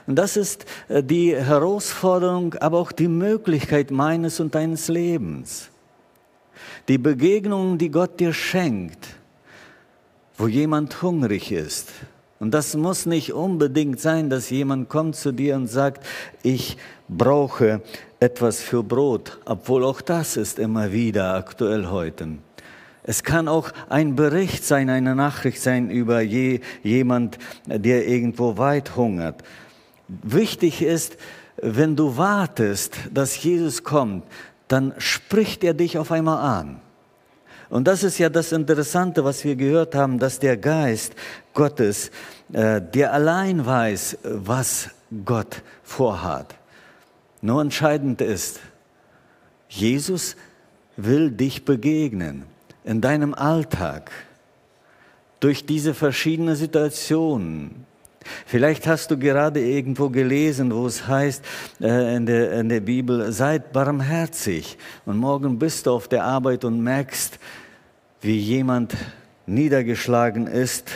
Und 0.07 0.15
das 0.15 0.37
ist 0.37 0.65
äh, 0.87 1.03
die 1.03 1.35
Herausforderung, 1.35 2.55
aber 2.55 2.79
auch 2.79 2.91
die 2.91 3.07
Möglichkeit 3.07 3.91
meines 3.91 4.39
und 4.39 4.55
deines 4.55 4.87
Lebens. 4.87 5.69
Die 6.87 6.97
Begegnung, 6.97 7.77
die 7.77 7.89
Gott 7.89 8.19
dir 8.19 8.33
schenkt, 8.33 9.07
wo 10.37 10.47
jemand 10.47 11.01
hungrig 11.01 11.51
ist. 11.51 11.89
Und 12.39 12.55
das 12.55 12.75
muss 12.75 13.05
nicht 13.05 13.33
unbedingt 13.33 13.99
sein, 13.99 14.31
dass 14.31 14.49
jemand 14.49 14.89
kommt 14.89 15.15
zu 15.15 15.31
dir 15.31 15.55
und 15.55 15.67
sagt, 15.67 16.03
ich 16.41 16.75
brauche 17.07 17.81
etwas 18.19 18.61
für 18.61 18.83
Brot, 18.83 19.39
obwohl 19.45 19.83
auch 19.83 20.01
das 20.01 20.37
ist 20.37 20.57
immer 20.57 20.91
wieder 20.91 21.35
aktuell 21.35 21.87
heute. 21.87 22.29
Es 23.03 23.23
kann 23.23 23.47
auch 23.47 23.71
ein 23.89 24.15
Bericht 24.15 24.63
sein, 24.63 24.89
eine 24.89 25.15
Nachricht 25.15 25.61
sein 25.61 25.89
über 25.89 26.21
je, 26.21 26.61
jemand, 26.83 27.37
der 27.65 28.07
irgendwo 28.07 28.57
weit 28.57 28.95
hungert. 28.95 29.43
Wichtig 30.24 30.82
ist, 30.82 31.17
wenn 31.58 31.95
du 31.95 32.17
wartest, 32.17 32.95
dass 33.13 33.41
Jesus 33.41 33.84
kommt, 33.84 34.26
dann 34.67 34.93
spricht 34.97 35.63
er 35.63 35.74
dich 35.74 35.97
auf 35.97 36.12
einmal 36.12 36.39
an. 36.39 36.82
Und 37.69 37.88
das 37.88 38.04
ist 38.04 38.17
ja 38.17 38.30
das 38.30 38.52
Interessante, 38.52 39.24
was 39.24 39.45
wir 39.45 39.56
gehört 39.56 39.95
haben, 39.95 40.19
dass 40.19 40.39
der 40.39 40.58
Geist 40.58 41.13
Gottes, 41.54 42.12
äh, 42.52 42.82
der 42.82 43.13
allein 43.13 43.65
weiß, 43.65 44.17
was 44.24 44.89
Gott 45.26 45.62
vorhat. 45.84 46.56
Nur 47.41 47.62
entscheidend 47.62 48.21
ist, 48.21 48.60
Jesus 49.69 50.36
will 50.97 51.32
dich 51.32 51.63
begegnen 51.63 52.43
in 52.84 53.00
deinem 53.00 53.34
Alltag 53.34 54.12
durch 55.39 55.65
diese 55.65 55.93
verschiedenen 55.93 56.56
Situationen. 56.56 57.86
Vielleicht 58.45 58.88
hast 58.88 59.12
du 59.12 59.17
gerade 59.17 59.60
irgendwo 59.60 60.10
gelesen, 60.10 60.73
wo 60.73 60.86
es 60.86 61.07
heißt 61.07 61.43
äh, 61.81 62.15
in, 62.15 62.25
der, 62.25 62.53
in 62.60 62.69
der 62.69 62.81
Bibel, 62.81 63.31
seid 63.31 63.71
barmherzig. 63.71 64.77
Und 65.05 65.17
morgen 65.17 65.60
bist 65.60 65.86
du 65.86 65.91
auf 65.91 66.07
der 66.07 66.23
Arbeit 66.23 66.65
und 66.65 66.81
merkst, 66.81 67.39
wie 68.21 68.38
jemand 68.38 68.95
niedergeschlagen 69.45 70.47
ist. 70.47 70.89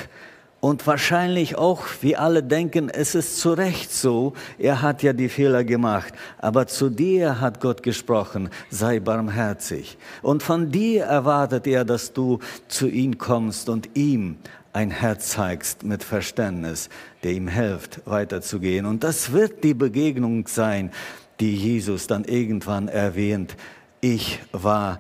Und 0.60 0.88
wahrscheinlich 0.88 1.60
auch, 1.60 1.84
wie 2.02 2.16
alle 2.16 2.42
denken, 2.42 2.90
es 2.90 3.14
ist 3.14 3.38
zu 3.38 3.54
Recht 3.54 3.94
so, 3.94 4.34
er 4.58 4.82
hat 4.82 5.04
ja 5.04 5.14
die 5.14 5.30
Fehler 5.30 5.64
gemacht. 5.64 6.12
Aber 6.40 6.66
zu 6.66 6.90
dir 6.90 7.40
hat 7.40 7.60
Gott 7.60 7.84
gesprochen, 7.84 8.50
sei 8.72 9.00
barmherzig. 9.00 9.96
Und 10.24 10.42
von 10.42 10.72
dir 10.72 11.04
erwartet 11.04 11.68
er, 11.68 11.86
dass 11.86 12.14
du 12.14 12.40
zu 12.68 12.88
ihm 12.88 13.20
kommst 13.20 13.70
und 13.70 13.90
ihm 13.94 14.38
ein 14.76 14.92
Herz 14.92 15.30
zeigst 15.30 15.84
mit 15.84 16.04
Verständnis, 16.04 16.90
der 17.24 17.32
ihm 17.32 17.48
hilft, 17.48 18.02
weiterzugehen. 18.06 18.86
Und 18.86 19.06
das 19.06 19.32
wird 19.32 19.64
die 19.64 19.74
Begegnung 19.74 20.48
sein, 20.48 20.92
die 21.40 21.56
Jesus 21.56 22.08
dann 22.08 22.26
irgendwann 22.26 22.90
erwähnt. 22.90 23.56
Ich 24.02 24.42
war 24.52 25.00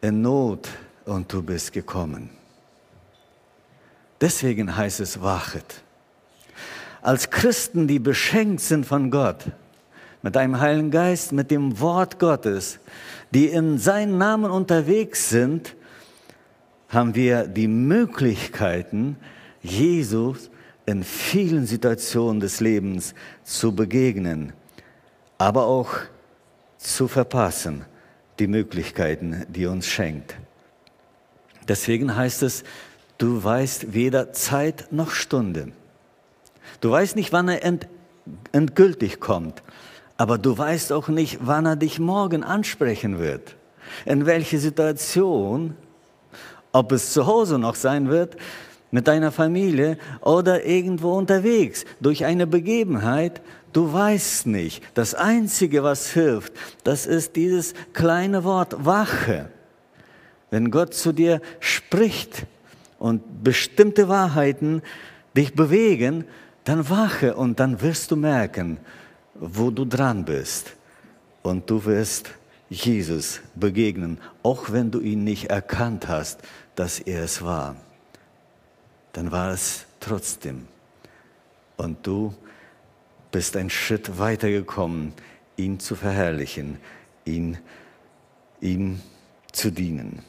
in 0.00 0.20
Not 0.20 0.68
und 1.04 1.32
du 1.32 1.42
bist 1.42 1.72
gekommen. 1.72 2.30
Deswegen 4.20 4.76
heißt 4.76 4.98
es, 4.98 5.22
wachet. 5.22 5.82
Als 7.02 7.30
Christen, 7.30 7.86
die 7.86 8.00
beschenkt 8.00 8.62
sind 8.62 8.84
von 8.84 9.12
Gott, 9.12 9.44
mit 10.22 10.36
einem 10.36 10.58
Heiligen 10.58 10.90
Geist, 10.90 11.30
mit 11.30 11.52
dem 11.52 11.78
Wort 11.78 12.18
Gottes, 12.18 12.80
die 13.30 13.46
in 13.46 13.78
seinen 13.78 14.18
Namen 14.18 14.50
unterwegs 14.50 15.28
sind, 15.28 15.76
haben 16.96 17.14
wir 17.14 17.46
die 17.46 17.68
Möglichkeiten, 17.68 19.18
Jesus 19.62 20.50
in 20.86 21.04
vielen 21.04 21.66
Situationen 21.66 22.40
des 22.40 22.60
Lebens 22.60 23.14
zu 23.44 23.74
begegnen, 23.74 24.54
aber 25.36 25.66
auch 25.66 25.90
zu 26.78 27.06
verpassen, 27.06 27.84
die 28.38 28.46
Möglichkeiten, 28.46 29.44
die 29.50 29.66
uns 29.66 29.86
schenkt. 29.86 30.36
Deswegen 31.68 32.16
heißt 32.16 32.42
es, 32.42 32.64
du 33.18 33.44
weißt 33.44 33.92
weder 33.92 34.32
Zeit 34.32 34.88
noch 34.90 35.10
Stunde. 35.10 35.72
Du 36.80 36.90
weißt 36.90 37.14
nicht, 37.14 37.30
wann 37.30 37.50
er 37.50 37.62
end, 37.62 37.88
endgültig 38.52 39.20
kommt, 39.20 39.62
aber 40.16 40.38
du 40.38 40.56
weißt 40.56 40.92
auch 40.92 41.08
nicht, 41.08 41.40
wann 41.42 41.66
er 41.66 41.76
dich 41.76 41.98
morgen 41.98 42.42
ansprechen 42.42 43.18
wird, 43.18 43.54
in 44.06 44.24
welche 44.24 44.58
Situation 44.58 45.74
ob 46.76 46.92
es 46.92 47.12
zu 47.14 47.26
Hause 47.26 47.58
noch 47.58 47.74
sein 47.74 48.10
wird, 48.10 48.36
mit 48.90 49.08
deiner 49.08 49.32
Familie 49.32 49.96
oder 50.20 50.64
irgendwo 50.64 51.12
unterwegs, 51.12 51.86
durch 52.00 52.26
eine 52.26 52.46
Begebenheit, 52.46 53.40
du 53.72 53.92
weißt 53.92 54.46
nicht. 54.46 54.82
Das 54.94 55.14
Einzige, 55.14 55.82
was 55.82 56.10
hilft, 56.10 56.52
das 56.84 57.06
ist 57.06 57.34
dieses 57.34 57.72
kleine 57.94 58.44
Wort 58.44 58.84
Wache. 58.84 59.48
Wenn 60.50 60.70
Gott 60.70 60.92
zu 60.92 61.12
dir 61.12 61.40
spricht 61.60 62.46
und 62.98 63.42
bestimmte 63.42 64.08
Wahrheiten 64.08 64.82
dich 65.34 65.54
bewegen, 65.54 66.24
dann 66.64 66.90
wache 66.90 67.36
und 67.36 67.58
dann 67.58 67.80
wirst 67.80 68.10
du 68.10 68.16
merken, 68.16 68.78
wo 69.34 69.70
du 69.70 69.86
dran 69.86 70.26
bist. 70.26 70.72
Und 71.42 71.70
du 71.70 71.84
wirst 71.86 72.30
Jesus 72.68 73.40
begegnen, 73.54 74.18
auch 74.42 74.72
wenn 74.72 74.90
du 74.90 75.00
ihn 75.00 75.24
nicht 75.24 75.50
erkannt 75.50 76.08
hast, 76.08 76.40
dass 76.76 77.00
er 77.00 77.24
es 77.24 77.42
war, 77.42 77.74
dann 79.12 79.32
war 79.32 79.50
es 79.50 79.86
trotzdem. 79.98 80.68
Und 81.76 82.06
du 82.06 82.34
bist 83.32 83.56
einen 83.56 83.70
Schritt 83.70 84.18
weitergekommen, 84.18 85.12
ihn 85.56 85.80
zu 85.80 85.96
verherrlichen, 85.96 86.78
ihn, 87.24 87.58
ihm 88.60 89.00
zu 89.52 89.70
dienen. 89.72 90.22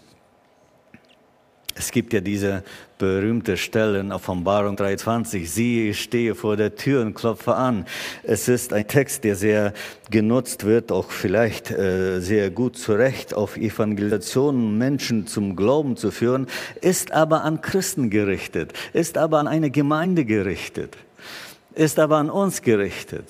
Es 1.77 1.91
gibt 1.91 2.13
ja 2.13 2.21
diese 2.21 2.63
berühmte 2.97 3.55
Stelle 3.57 3.99
in 3.99 4.11
Offenbarung 4.11 4.75
3.20, 4.75 5.45
siehe, 5.45 5.91
ich 5.91 6.01
stehe 6.01 6.33
vor 6.33 6.57
der 6.57 6.75
Tür 6.75 7.01
und 7.01 7.13
klopfe 7.13 7.55
an. 7.55 7.85
Es 8.23 8.47
ist 8.47 8.73
ein 8.73 8.87
Text, 8.87 9.23
der 9.23 9.35
sehr 9.35 9.73
genutzt 10.09 10.65
wird, 10.65 10.91
auch 10.91 11.11
vielleicht 11.11 11.69
äh, 11.69 12.19
sehr 12.19 12.49
gut 12.49 12.77
zurecht 12.77 13.35
auf 13.35 13.57
Evangelisationen, 13.57 14.77
Menschen 14.77 15.27
zum 15.27 15.55
Glauben 15.55 15.97
zu 15.97 16.09
führen, 16.09 16.47
ist 16.81 17.11
aber 17.11 17.43
an 17.43 17.61
Christen 17.61 18.09
gerichtet, 18.09 18.73
ist 18.93 19.17
aber 19.17 19.37
an 19.37 19.47
eine 19.47 19.69
Gemeinde 19.69 20.25
gerichtet, 20.25 20.97
ist 21.75 21.99
aber 21.99 22.17
an 22.17 22.31
uns 22.31 22.63
gerichtet 22.63 23.29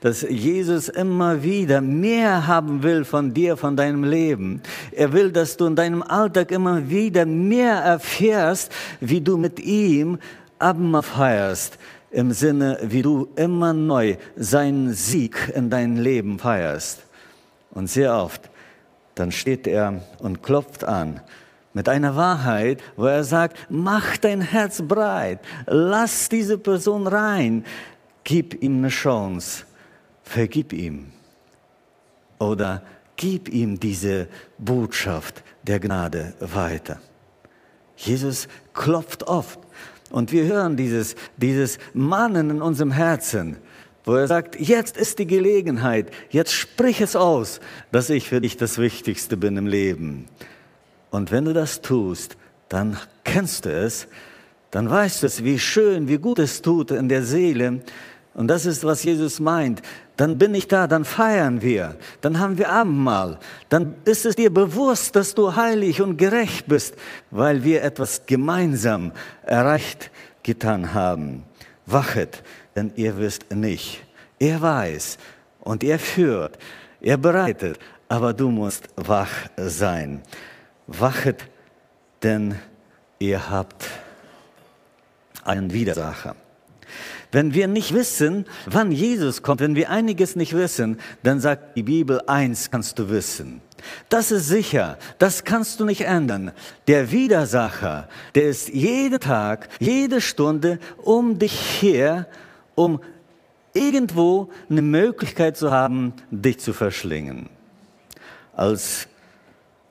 dass 0.00 0.22
Jesus 0.22 0.88
immer 0.88 1.42
wieder 1.42 1.80
mehr 1.80 2.46
haben 2.46 2.82
will 2.82 3.04
von 3.04 3.34
dir, 3.34 3.56
von 3.56 3.76
deinem 3.76 4.04
Leben. 4.04 4.62
Er 4.92 5.12
will, 5.12 5.32
dass 5.32 5.56
du 5.56 5.66
in 5.66 5.76
deinem 5.76 6.02
Alltag 6.02 6.50
immer 6.50 6.88
wieder 6.88 7.26
mehr 7.26 7.76
erfährst, 7.76 8.72
wie 9.00 9.20
du 9.20 9.36
mit 9.36 9.60
ihm 9.60 10.18
Abendmahl 10.58 11.02
feierst, 11.02 11.78
im 12.10 12.32
Sinne, 12.32 12.78
wie 12.82 13.02
du 13.02 13.28
immer 13.36 13.72
neu 13.72 14.16
seinen 14.36 14.92
Sieg 14.92 15.52
in 15.54 15.70
dein 15.70 15.96
Leben 15.96 16.38
feierst. 16.38 17.02
Und 17.70 17.88
sehr 17.88 18.14
oft, 18.14 18.50
dann 19.14 19.32
steht 19.32 19.66
er 19.66 20.02
und 20.18 20.42
klopft 20.42 20.84
an 20.84 21.20
mit 21.74 21.88
einer 21.88 22.16
Wahrheit, 22.16 22.82
wo 22.96 23.06
er 23.06 23.24
sagt, 23.24 23.56
mach 23.70 24.16
dein 24.18 24.42
Herz 24.42 24.82
breit, 24.82 25.40
lass 25.66 26.28
diese 26.28 26.58
Person 26.58 27.06
rein, 27.06 27.64
gib 28.24 28.62
ihm 28.62 28.78
eine 28.78 28.88
Chance 28.88 29.64
vergib 30.22 30.72
ihm 30.72 31.12
oder 32.38 32.82
gib 33.16 33.48
ihm 33.48 33.78
diese 33.78 34.28
Botschaft 34.58 35.42
der 35.62 35.78
Gnade 35.78 36.34
weiter. 36.40 37.00
Jesus 37.96 38.48
klopft 38.72 39.24
oft 39.24 39.60
und 40.10 40.32
wir 40.32 40.44
hören 40.44 40.76
dieses, 40.76 41.14
dieses 41.36 41.78
Mahnen 41.92 42.50
in 42.50 42.62
unserem 42.62 42.90
Herzen, 42.90 43.58
wo 44.04 44.14
er 44.14 44.26
sagt, 44.26 44.58
jetzt 44.58 44.96
ist 44.96 45.20
die 45.20 45.26
Gelegenheit, 45.26 46.10
jetzt 46.30 46.52
sprich 46.52 47.00
es 47.00 47.14
aus, 47.14 47.60
dass 47.92 48.10
ich 48.10 48.28
für 48.28 48.40
dich 48.40 48.56
das 48.56 48.78
Wichtigste 48.78 49.36
bin 49.36 49.56
im 49.56 49.66
Leben. 49.66 50.26
Und 51.10 51.30
wenn 51.30 51.44
du 51.44 51.52
das 51.52 51.82
tust, 51.82 52.36
dann 52.68 52.96
kennst 53.22 53.66
du 53.66 53.70
es, 53.70 54.08
dann 54.72 54.88
weißt 54.90 55.22
du 55.22 55.26
es, 55.26 55.44
wie 55.44 55.58
schön, 55.58 56.08
wie 56.08 56.16
gut 56.16 56.38
es 56.38 56.62
tut 56.62 56.90
in 56.90 57.08
der 57.08 57.22
Seele. 57.22 57.82
Und 58.34 58.48
das 58.48 58.64
ist, 58.64 58.84
was 58.84 59.04
Jesus 59.04 59.40
meint. 59.40 59.82
Dann 60.16 60.38
bin 60.38 60.54
ich 60.54 60.68
da, 60.68 60.86
dann 60.86 61.04
feiern 61.04 61.62
wir, 61.62 61.96
dann 62.20 62.38
haben 62.38 62.58
wir 62.58 62.70
Abendmahl, 62.70 63.38
dann 63.68 63.94
ist 64.04 64.24
es 64.26 64.36
dir 64.36 64.52
bewusst, 64.52 65.16
dass 65.16 65.34
du 65.34 65.56
heilig 65.56 66.00
und 66.00 66.16
gerecht 66.16 66.66
bist, 66.66 66.94
weil 67.30 67.64
wir 67.64 67.82
etwas 67.82 68.26
gemeinsam 68.26 69.12
erreicht 69.42 70.10
getan 70.42 70.94
haben. 70.94 71.44
Wachet, 71.86 72.42
denn 72.76 72.92
ihr 72.96 73.16
wisst 73.18 73.52
nicht. 73.52 74.04
Er 74.38 74.60
weiß 74.60 75.18
und 75.60 75.82
er 75.82 75.98
führt, 75.98 76.58
er 77.00 77.16
bereitet, 77.16 77.78
aber 78.08 78.32
du 78.32 78.50
musst 78.50 78.88
wach 78.96 79.48
sein. 79.56 80.22
Wachet, 80.86 81.48
denn 82.22 82.56
ihr 83.18 83.50
habt 83.50 83.88
einen 85.44 85.72
Widersacher. 85.72 86.36
Wenn 87.32 87.54
wir 87.54 87.66
nicht 87.66 87.94
wissen, 87.94 88.44
wann 88.66 88.92
Jesus 88.92 89.42
kommt, 89.42 89.60
wenn 89.60 89.74
wir 89.74 89.88
einiges 89.88 90.36
nicht 90.36 90.52
wissen, 90.54 90.98
dann 91.22 91.40
sagt 91.40 91.76
die 91.76 91.82
Bibel, 91.82 92.20
eins 92.26 92.70
kannst 92.70 92.98
du 92.98 93.08
wissen. 93.08 93.62
Das 94.10 94.30
ist 94.30 94.48
sicher, 94.48 94.98
das 95.18 95.42
kannst 95.42 95.80
du 95.80 95.86
nicht 95.86 96.02
ändern. 96.02 96.52
Der 96.86 97.10
Widersacher, 97.10 98.08
der 98.34 98.44
ist 98.44 98.68
jeden 98.68 99.18
Tag, 99.18 99.68
jede 99.80 100.20
Stunde 100.20 100.78
um 100.98 101.38
dich 101.38 101.82
her, 101.82 102.28
um 102.74 103.00
irgendwo 103.72 104.50
eine 104.68 104.82
Möglichkeit 104.82 105.56
zu 105.56 105.70
haben, 105.70 106.12
dich 106.30 106.58
zu 106.58 106.74
verschlingen. 106.74 107.48
Als 108.54 109.08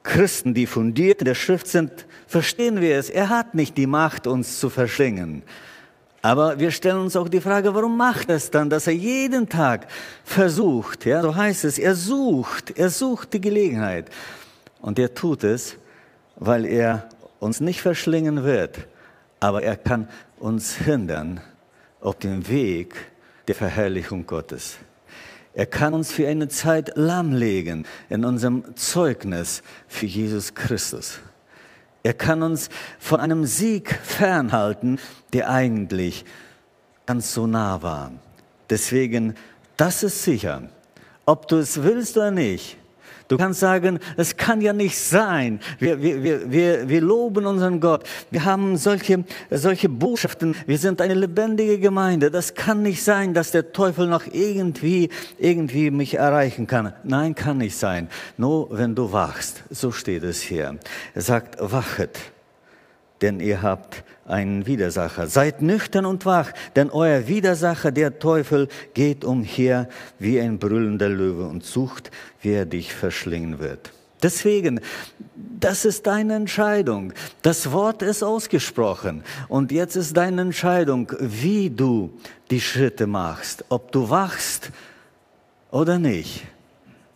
Christen, 0.03 0.53
die 0.53 0.67
fundiert 0.67 1.21
in 1.21 1.25
der 1.25 1.35
Schrift 1.35 1.67
sind, 1.67 2.05
verstehen 2.27 2.81
wir 2.81 2.97
es. 2.97 3.09
Er 3.09 3.29
hat 3.29 3.55
nicht 3.55 3.77
die 3.77 3.87
Macht, 3.87 4.27
uns 4.27 4.59
zu 4.59 4.69
verschlingen. 4.69 5.43
Aber 6.21 6.59
wir 6.59 6.69
stellen 6.69 6.99
uns 6.99 7.15
auch 7.15 7.27
die 7.27 7.41
Frage, 7.41 7.73
warum 7.73 7.97
macht 7.97 8.29
er 8.29 8.35
es 8.35 8.51
dann, 8.51 8.69
dass 8.69 8.85
er 8.85 8.93
jeden 8.93 9.49
Tag 9.49 9.87
versucht, 10.23 11.05
ja, 11.05 11.21
so 11.21 11.35
heißt 11.35 11.65
es, 11.65 11.79
er 11.79 11.95
sucht, 11.95 12.77
er 12.77 12.89
sucht 12.89 13.33
die 13.33 13.41
Gelegenheit. 13.41 14.09
Und 14.81 14.99
er 14.99 15.13
tut 15.13 15.43
es, 15.43 15.75
weil 16.35 16.65
er 16.65 17.09
uns 17.39 17.59
nicht 17.59 17.81
verschlingen 17.81 18.43
wird, 18.43 18.87
aber 19.39 19.63
er 19.63 19.75
kann 19.75 20.07
uns 20.39 20.75
hindern 20.75 21.41
auf 21.99 22.15
dem 22.19 22.47
Weg 22.47 22.95
der 23.47 23.55
Verherrlichung 23.55 24.27
Gottes. 24.27 24.77
Er 25.53 25.65
kann 25.65 25.93
uns 25.93 26.11
für 26.11 26.27
eine 26.27 26.47
Zeit 26.47 26.93
lahmlegen 26.95 27.85
in 28.09 28.23
unserem 28.23 28.75
Zeugnis 28.75 29.63
für 29.87 30.05
Jesus 30.05 30.53
Christus. 30.53 31.19
Er 32.03 32.13
kann 32.13 32.41
uns 32.41 32.69
von 32.99 33.19
einem 33.19 33.45
Sieg 33.45 33.93
fernhalten, 34.03 34.99
der 35.33 35.49
eigentlich 35.49 36.25
ganz 37.05 37.33
so 37.33 37.47
nah 37.47 37.81
war. 37.81 38.11
Deswegen, 38.69 39.35
das 39.77 40.03
ist 40.03 40.23
sicher. 40.23 40.63
Ob 41.25 41.47
du 41.47 41.57
es 41.57 41.83
willst 41.83 42.17
oder 42.17 42.31
nicht, 42.31 42.77
Du 43.31 43.37
kannst 43.37 43.61
sagen, 43.61 43.99
es 44.17 44.35
kann 44.35 44.59
ja 44.59 44.73
nicht 44.73 44.97
sein. 44.97 45.61
Wir, 45.79 46.01
wir, 46.01 46.51
wir, 46.51 46.89
wir 46.89 46.99
loben 46.99 47.45
unseren 47.45 47.79
Gott. 47.79 48.03
Wir 48.29 48.43
haben 48.43 48.75
solche, 48.75 49.23
solche 49.49 49.87
Botschaften. 49.87 50.53
Wir 50.67 50.77
sind 50.77 50.99
eine 50.99 51.13
lebendige 51.13 51.79
Gemeinde. 51.79 52.29
Das 52.29 52.55
kann 52.55 52.83
nicht 52.83 53.01
sein, 53.01 53.33
dass 53.33 53.51
der 53.51 53.71
Teufel 53.71 54.07
noch 54.07 54.25
irgendwie, 54.33 55.07
irgendwie 55.39 55.91
mich 55.91 56.15
erreichen 56.15 56.67
kann. 56.67 56.91
Nein, 57.05 57.33
kann 57.33 57.59
nicht 57.59 57.77
sein. 57.77 58.09
Nur 58.35 58.67
wenn 58.77 58.95
du 58.95 59.13
wachst. 59.13 59.63
So 59.69 59.93
steht 59.93 60.23
es 60.23 60.41
hier. 60.41 60.77
Er 61.15 61.21
sagt, 61.21 61.55
wachet, 61.57 62.19
denn 63.21 63.39
ihr 63.39 63.61
habt 63.61 64.03
einen 64.25 64.65
Widersacher. 64.65 65.27
Seid 65.27 65.61
nüchtern 65.61 66.05
und 66.05 66.25
wach, 66.25 66.51
denn 66.75 66.89
euer 66.89 67.27
Widersacher, 67.27 67.91
der 67.91 68.19
Teufel, 68.19 68.67
geht 68.93 69.23
umher 69.23 69.89
wie 70.19 70.39
ein 70.39 70.59
brüllender 70.59 71.09
Löwe 71.09 71.45
und 71.45 71.63
sucht, 71.63 72.11
wie 72.41 72.51
er 72.51 72.65
dich 72.65 72.93
verschlingen 72.93 73.59
wird. 73.59 73.91
Deswegen, 74.23 74.79
das 75.59 75.83
ist 75.83 76.05
deine 76.05 76.35
Entscheidung. 76.35 77.13
Das 77.41 77.71
Wort 77.71 78.03
ist 78.03 78.23
ausgesprochen. 78.23 79.23
Und 79.47 79.71
jetzt 79.71 79.95
ist 79.95 80.15
deine 80.15 80.41
Entscheidung, 80.41 81.11
wie 81.19 81.71
du 81.71 82.13
die 82.51 82.61
Schritte 82.61 83.07
machst. 83.07 83.65
Ob 83.69 83.91
du 83.91 84.09
wachst 84.09 84.69
oder 85.71 85.97
nicht 85.97 86.43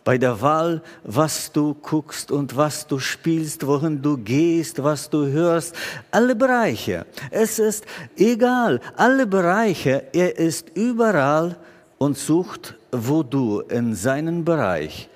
bei 0.06 0.18
der 0.18 0.40
Wahl, 0.40 0.82
was 1.02 1.50
du 1.50 1.74
guckst 1.74 2.30
und 2.30 2.56
was 2.56 2.86
du 2.86 3.00
spielst, 3.00 3.66
wohin 3.66 4.00
du 4.02 4.16
gehst, 4.16 4.80
was 4.80 5.10
du 5.10 5.26
hörst, 5.26 5.74
alle 6.12 6.36
Bereiche. 6.36 7.06
Es 7.32 7.58
ist 7.58 7.84
egal, 8.16 8.80
alle 8.96 9.26
Bereiche, 9.26 10.04
er 10.12 10.38
ist 10.38 10.70
überall 10.76 11.56
und 11.98 12.16
sucht, 12.16 12.76
wo 12.92 13.24
du 13.24 13.62
in 13.62 13.96
seinen 13.96 14.44
Bereich 14.44 15.08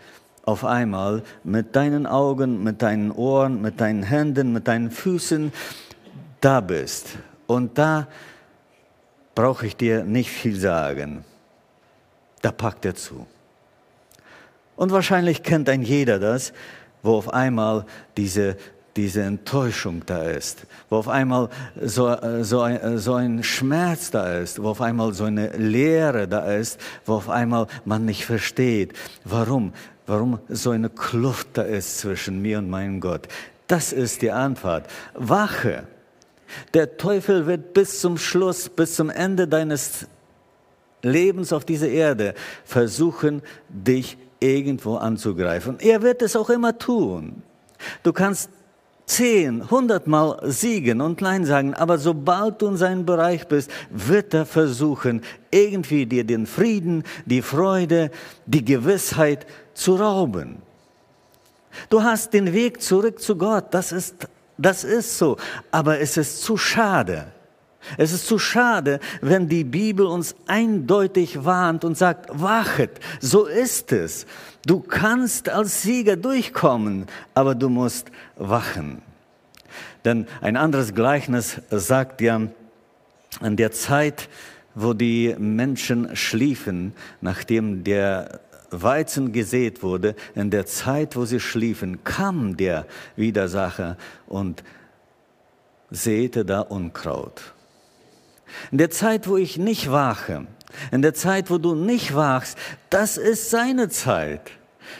auf 0.44 0.64
einmal 0.64 1.22
mit 1.44 1.76
deinen 1.76 2.04
Augen, 2.08 2.64
mit 2.64 2.82
deinen 2.82 3.12
Ohren, 3.12 3.62
mit 3.62 3.80
deinen 3.80 4.02
Händen, 4.02 4.52
mit 4.52 4.66
deinen 4.66 4.90
Füßen 4.90 5.52
da 6.40 6.60
bist. 6.60 7.16
Und 7.46 7.78
da 7.78 8.08
brauche 9.36 9.68
ich 9.68 9.76
dir 9.76 10.02
nicht 10.02 10.30
viel 10.30 10.58
sagen. 10.58 11.24
Da 12.42 12.50
packt 12.50 12.84
er 12.86 12.96
zu. 12.96 13.24
Und 14.80 14.92
wahrscheinlich 14.92 15.42
kennt 15.42 15.68
ein 15.68 15.82
jeder 15.82 16.18
das, 16.18 16.54
wo 17.02 17.16
auf 17.16 17.34
einmal 17.34 17.84
diese, 18.16 18.56
diese 18.96 19.20
Enttäuschung 19.20 20.04
da 20.06 20.22
ist, 20.22 20.62
wo 20.88 20.96
auf 20.96 21.08
einmal 21.08 21.50
so, 21.82 22.16
so, 22.40 22.62
ein, 22.62 22.96
so 22.96 23.12
ein 23.12 23.42
Schmerz 23.42 24.10
da 24.10 24.38
ist, 24.38 24.62
wo 24.62 24.70
auf 24.70 24.80
einmal 24.80 25.12
so 25.12 25.24
eine 25.24 25.48
Leere 25.50 26.26
da 26.26 26.50
ist, 26.54 26.80
wo 27.04 27.16
auf 27.16 27.28
einmal 27.28 27.66
man 27.84 28.06
nicht 28.06 28.24
versteht, 28.24 28.94
warum, 29.26 29.74
warum 30.06 30.38
so 30.48 30.70
eine 30.70 30.88
Kluft 30.88 31.48
da 31.52 31.62
ist 31.62 31.98
zwischen 31.98 32.40
mir 32.40 32.56
und 32.56 32.70
meinem 32.70 33.00
Gott. 33.00 33.28
Das 33.66 33.92
ist 33.92 34.22
die 34.22 34.30
Antwort. 34.30 34.86
Wache. 35.12 35.82
Der 36.72 36.96
Teufel 36.96 37.44
wird 37.46 37.74
bis 37.74 38.00
zum 38.00 38.16
Schluss, 38.16 38.70
bis 38.70 38.94
zum 38.94 39.10
Ende 39.10 39.46
deines 39.46 40.06
Lebens 41.02 41.52
auf 41.52 41.66
dieser 41.66 41.88
Erde 41.88 42.32
versuchen, 42.64 43.42
dich 43.68 44.16
irgendwo 44.40 44.96
anzugreifen. 44.96 45.78
Er 45.80 46.02
wird 46.02 46.22
es 46.22 46.34
auch 46.34 46.50
immer 46.50 46.76
tun. 46.76 47.42
Du 48.02 48.12
kannst 48.12 48.50
zehn, 49.06 49.70
hundertmal 49.70 50.38
siegen 50.44 51.00
und 51.00 51.20
Nein 51.20 51.44
sagen, 51.44 51.74
aber 51.74 51.98
sobald 51.98 52.62
du 52.62 52.68
in 52.68 52.76
seinem 52.76 53.04
Bereich 53.04 53.46
bist, 53.48 53.70
wird 53.90 54.34
er 54.34 54.46
versuchen, 54.46 55.22
irgendwie 55.50 56.06
dir 56.06 56.24
den 56.24 56.46
Frieden, 56.46 57.04
die 57.26 57.42
Freude, 57.42 58.10
die 58.46 58.64
Gewissheit 58.64 59.46
zu 59.74 59.96
rauben. 59.96 60.62
Du 61.88 62.02
hast 62.02 62.32
den 62.32 62.52
Weg 62.52 62.82
zurück 62.82 63.20
zu 63.20 63.36
Gott, 63.36 63.66
das 63.72 63.92
ist, 63.92 64.28
das 64.58 64.84
ist 64.84 65.18
so, 65.18 65.36
aber 65.70 66.00
es 66.00 66.16
ist 66.16 66.42
zu 66.42 66.56
schade 66.56 67.32
es 67.96 68.12
ist 68.12 68.26
zu 68.26 68.38
schade, 68.38 69.00
wenn 69.20 69.48
die 69.48 69.64
Bibel 69.64 70.06
uns 70.06 70.34
eindeutig 70.46 71.44
warnt 71.44 71.84
und 71.84 71.96
sagt, 71.96 72.28
wachet, 72.32 73.00
so 73.20 73.46
ist 73.46 73.92
es. 73.92 74.26
Du 74.66 74.80
kannst 74.80 75.48
als 75.48 75.82
Sieger 75.82 76.16
durchkommen, 76.16 77.06
aber 77.34 77.54
du 77.54 77.68
musst 77.68 78.10
wachen. 78.36 79.02
Denn 80.04 80.26
ein 80.40 80.56
anderes 80.56 80.94
Gleichnis 80.94 81.60
sagt 81.70 82.20
ja, 82.20 82.40
an 83.40 83.56
der 83.56 83.72
Zeit, 83.72 84.28
wo 84.74 84.92
die 84.92 85.34
Menschen 85.38 86.14
schliefen, 86.16 86.92
nachdem 87.20 87.84
der 87.84 88.40
Weizen 88.70 89.32
gesät 89.32 89.82
wurde, 89.82 90.14
in 90.34 90.50
der 90.50 90.66
Zeit, 90.66 91.16
wo 91.16 91.24
sie 91.24 91.40
schliefen, 91.40 92.04
kam 92.04 92.56
der 92.56 92.86
Widersacher 93.16 93.96
und 94.26 94.62
säte 95.90 96.44
da 96.44 96.60
Unkraut. 96.60 97.52
In 98.70 98.78
der 98.78 98.90
Zeit, 98.90 99.28
wo 99.28 99.36
ich 99.36 99.58
nicht 99.58 99.90
wache, 99.90 100.46
in 100.90 101.02
der 101.02 101.14
Zeit, 101.14 101.50
wo 101.50 101.58
du 101.58 101.74
nicht 101.74 102.14
wachst, 102.14 102.56
das 102.90 103.16
ist 103.16 103.50
seine 103.50 103.88
Zeit. 103.88 104.50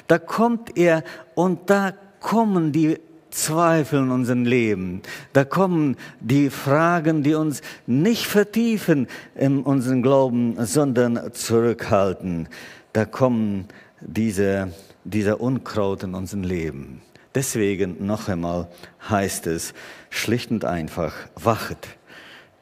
Da 0.06 0.18
kommt 0.18 0.76
er 0.76 1.04
und 1.34 1.70
da 1.70 1.92
kommen 2.20 2.72
die 2.72 2.98
Zweifel 3.30 4.00
in 4.00 4.10
unserem 4.10 4.44
Leben. 4.44 5.02
Da 5.32 5.44
kommen 5.44 5.96
die 6.20 6.50
Fragen, 6.50 7.22
die 7.22 7.34
uns 7.34 7.62
nicht 7.86 8.26
vertiefen 8.26 9.06
in 9.34 9.62
unseren 9.62 10.02
Glauben, 10.02 10.56
sondern 10.64 11.32
zurückhalten. 11.32 12.48
da 12.92 13.04
kommen 13.04 13.66
diese, 14.00 14.72
dieser 15.04 15.40
Unkraut 15.40 16.02
in 16.02 16.14
unserem 16.14 16.42
Leben. 16.42 17.02
Deswegen 17.34 18.04
noch 18.04 18.28
einmal 18.28 18.68
heißt 19.08 19.46
es 19.46 19.72
schlicht 20.08 20.50
und 20.50 20.64
einfach, 20.64 21.14
wachet, 21.36 21.86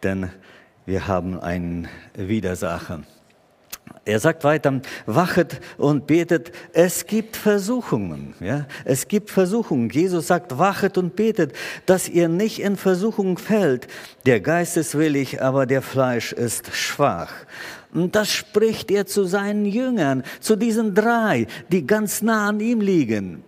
denn 0.02 0.30
wir 0.88 1.06
haben 1.06 1.38
einen 1.38 1.86
Widersacher. 2.14 3.02
Er 4.06 4.20
sagt 4.20 4.42
weiter, 4.42 4.80
wachet 5.04 5.60
und 5.76 6.06
betet. 6.06 6.50
Es 6.72 7.06
gibt 7.06 7.36
Versuchungen. 7.36 8.34
Ja? 8.40 8.66
Es 8.86 9.06
gibt 9.06 9.30
Versuchungen. 9.30 9.90
Jesus 9.90 10.28
sagt, 10.28 10.58
wachet 10.58 10.96
und 10.96 11.14
betet, 11.14 11.52
dass 11.84 12.08
ihr 12.08 12.28
nicht 12.28 12.60
in 12.60 12.78
Versuchung 12.78 13.36
fällt. 13.36 13.86
Der 14.24 14.40
Geist 14.40 14.78
ist 14.78 14.96
willig, 14.96 15.42
aber 15.42 15.66
der 15.66 15.82
Fleisch 15.82 16.32
ist 16.32 16.74
schwach. 16.74 17.34
Und 17.92 18.16
das 18.16 18.30
spricht 18.32 18.90
er 18.90 19.04
zu 19.04 19.24
seinen 19.24 19.66
Jüngern, 19.66 20.22
zu 20.40 20.56
diesen 20.56 20.94
drei, 20.94 21.46
die 21.70 21.86
ganz 21.86 22.22
nah 22.22 22.48
an 22.48 22.60
ihm 22.60 22.80
liegen 22.80 23.44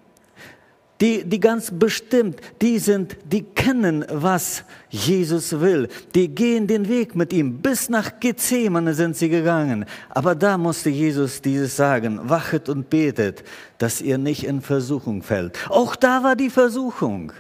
die, 1.01 1.24
die 1.24 1.40
ganz 1.40 1.70
bestimmt, 1.70 2.40
die 2.61 2.78
sind, 2.78 3.16
die 3.24 3.42
kennen, 3.42 4.05
was 4.11 4.64
Jesus 4.90 5.59
will. 5.61 5.88
Die 6.14 6.28
gehen 6.28 6.66
den 6.66 6.88
Weg 6.88 7.14
mit 7.14 7.32
ihm. 7.32 7.59
Bis 7.59 7.88
nach 7.88 8.20
Gethsemane 8.20 8.92
sind 8.92 9.16
sie 9.16 9.30
gegangen. 9.30 9.86
Aber 10.11 10.34
da 10.34 10.59
musste 10.59 10.90
Jesus 10.90 11.40
dieses 11.40 11.76
sagen, 11.76 12.20
wachet 12.24 12.68
und 12.68 12.90
betet, 12.90 13.44
dass 13.78 14.03
ihr 14.03 14.18
nicht 14.18 14.44
in 14.44 14.61
Versuchung 14.61 15.22
fällt. 15.22 15.59
Auch 15.70 15.96
da 15.96 16.22
war 16.22 16.36
die 16.36 16.51
Versuchung. 16.51 17.32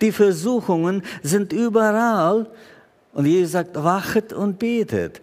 Die 0.00 0.12
Versuchungen 0.12 1.02
sind 1.22 1.52
überall. 1.52 2.50
Und 3.12 3.26
Jesus 3.26 3.52
sagt, 3.52 3.74
wachet 3.74 4.32
und 4.32 4.58
betet. 4.58 5.20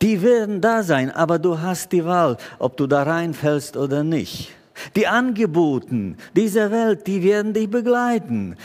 Die 0.00 0.22
werden 0.22 0.60
da 0.60 0.82
sein, 0.82 1.10
aber 1.10 1.38
du 1.38 1.60
hast 1.60 1.92
die 1.92 2.04
Wahl, 2.04 2.38
ob 2.58 2.76
du 2.76 2.86
da 2.86 3.02
reinfällst 3.02 3.76
oder 3.76 4.04
nicht. 4.04 4.54
Die 4.96 5.06
Angeboten 5.06 6.16
dieser 6.36 6.70
Welt, 6.70 7.06
die 7.06 7.22
werden 7.22 7.52
dich 7.52 7.70
begleiten. 7.70 8.56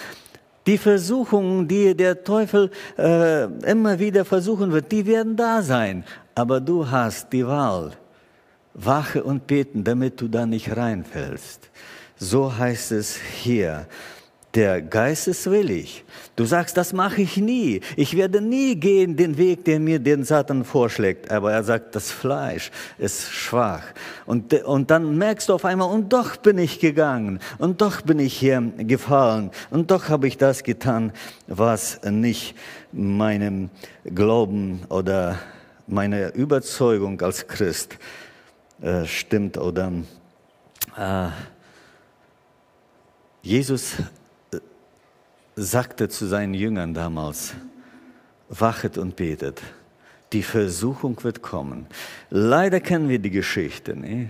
Die 0.67 0.77
Versuchungen, 0.77 1.67
die 1.67 1.95
der 1.95 2.23
Teufel 2.23 2.69
äh, 2.97 3.45
immer 3.69 3.99
wieder 3.99 4.25
versuchen 4.25 4.71
wird, 4.71 4.91
die 4.91 5.05
werden 5.05 5.35
da 5.35 5.61
sein. 5.61 6.03
Aber 6.35 6.59
du 6.59 6.89
hast 6.89 7.33
die 7.33 7.45
Wahl. 7.45 7.93
Wache 8.73 9.23
und 9.23 9.47
beten, 9.47 9.83
damit 9.83 10.21
du 10.21 10.27
da 10.27 10.45
nicht 10.45 10.75
reinfällst. 10.75 11.69
So 12.17 12.55
heißt 12.55 12.91
es 12.91 13.15
hier. 13.17 13.87
Der 14.55 14.81
Geist 14.81 15.27
ist 15.27 15.49
willig. 15.51 16.03
Du 16.35 16.43
sagst, 16.43 16.75
das 16.75 16.91
mache 16.91 17.21
ich 17.21 17.37
nie. 17.37 17.81
Ich 17.95 18.17
werde 18.17 18.41
nie 18.41 18.75
gehen 18.75 19.15
den 19.15 19.37
Weg, 19.37 19.63
den 19.65 19.83
mir 19.83 19.99
den 19.99 20.23
Satan 20.23 20.65
vorschlägt. 20.65 21.29
Aber 21.29 21.51
er 21.51 21.63
sagt, 21.63 21.93
das 21.93 22.09
Fleisch 22.09 22.71
ist 22.97 23.31
schwach. 23.31 23.83
Und, 24.25 24.51
und 24.63 24.89
dann 24.89 25.19
merkst 25.19 25.49
du 25.49 25.53
auf 25.53 25.65
einmal, 25.65 25.91
und 25.91 26.11
doch 26.11 26.37
bin 26.37 26.57
ich 26.57 26.79
gegangen. 26.79 27.39
Und 27.59 27.81
doch 27.81 28.01
bin 28.01 28.17
ich 28.17 28.33
hier 28.33 28.59
gefallen. 28.77 29.51
Und 29.69 29.91
doch 29.91 30.09
habe 30.09 30.27
ich 30.27 30.37
das 30.37 30.63
getan, 30.63 31.11
was 31.45 32.01
nicht 32.09 32.55
meinem 32.91 33.69
Glauben 34.03 34.81
oder 34.89 35.37
meiner 35.85 36.33
Überzeugung 36.33 37.21
als 37.21 37.47
Christ 37.47 37.99
äh, 38.81 39.05
stimmt. 39.05 39.59
Oder 39.59 39.91
äh, 40.97 41.27
Jesus 43.43 43.93
sagte 45.59 46.09
zu 46.09 46.25
seinen 46.25 46.53
Jüngern 46.53 46.93
damals, 46.93 47.53
wachet 48.47 48.97
und 48.97 49.15
betet. 49.15 49.61
Die 50.31 50.43
Versuchung 50.43 51.21
wird 51.23 51.41
kommen. 51.41 51.87
Leider 52.29 52.79
kennen 52.79 53.09
wir 53.09 53.19
die 53.19 53.31
Geschichte. 53.31 53.95
Ne? 53.95 54.29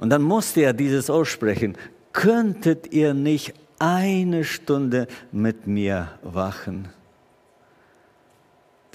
Und 0.00 0.10
dann 0.10 0.22
musste 0.22 0.62
er 0.62 0.72
dieses 0.72 1.10
aussprechen. 1.10 1.76
Könntet 2.12 2.92
ihr 2.92 3.14
nicht 3.14 3.54
eine 3.78 4.44
Stunde 4.44 5.06
mit 5.30 5.66
mir 5.66 6.08
wachen? 6.22 6.88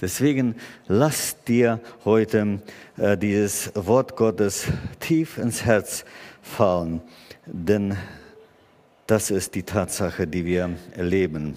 Deswegen 0.00 0.56
lasst 0.86 1.48
dir 1.48 1.80
heute 2.04 2.60
äh, 2.96 3.16
dieses 3.16 3.70
Wort 3.74 4.16
Gottes 4.16 4.66
tief 5.00 5.38
ins 5.38 5.64
Herz 5.64 6.04
fallen, 6.42 7.00
denn 7.46 7.96
das 9.06 9.30
ist 9.30 9.54
die 9.54 9.62
Tatsache, 9.62 10.26
die 10.26 10.44
wir 10.44 10.70
erleben. 10.96 11.56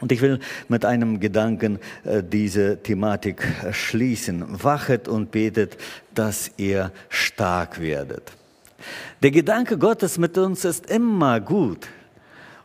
Und 0.00 0.12
ich 0.12 0.20
will 0.22 0.40
mit 0.68 0.84
einem 0.84 1.20
Gedanken 1.20 1.78
äh, 2.04 2.22
diese 2.22 2.82
Thematik 2.82 3.46
schließen. 3.72 4.44
Wachet 4.62 5.08
und 5.08 5.30
betet, 5.30 5.76
dass 6.14 6.50
ihr 6.56 6.90
stark 7.08 7.80
werdet. 7.80 8.32
Der 9.22 9.30
Gedanke 9.30 9.78
Gottes 9.78 10.18
mit 10.18 10.36
uns 10.36 10.64
ist 10.64 10.90
immer 10.90 11.40
gut. 11.40 11.86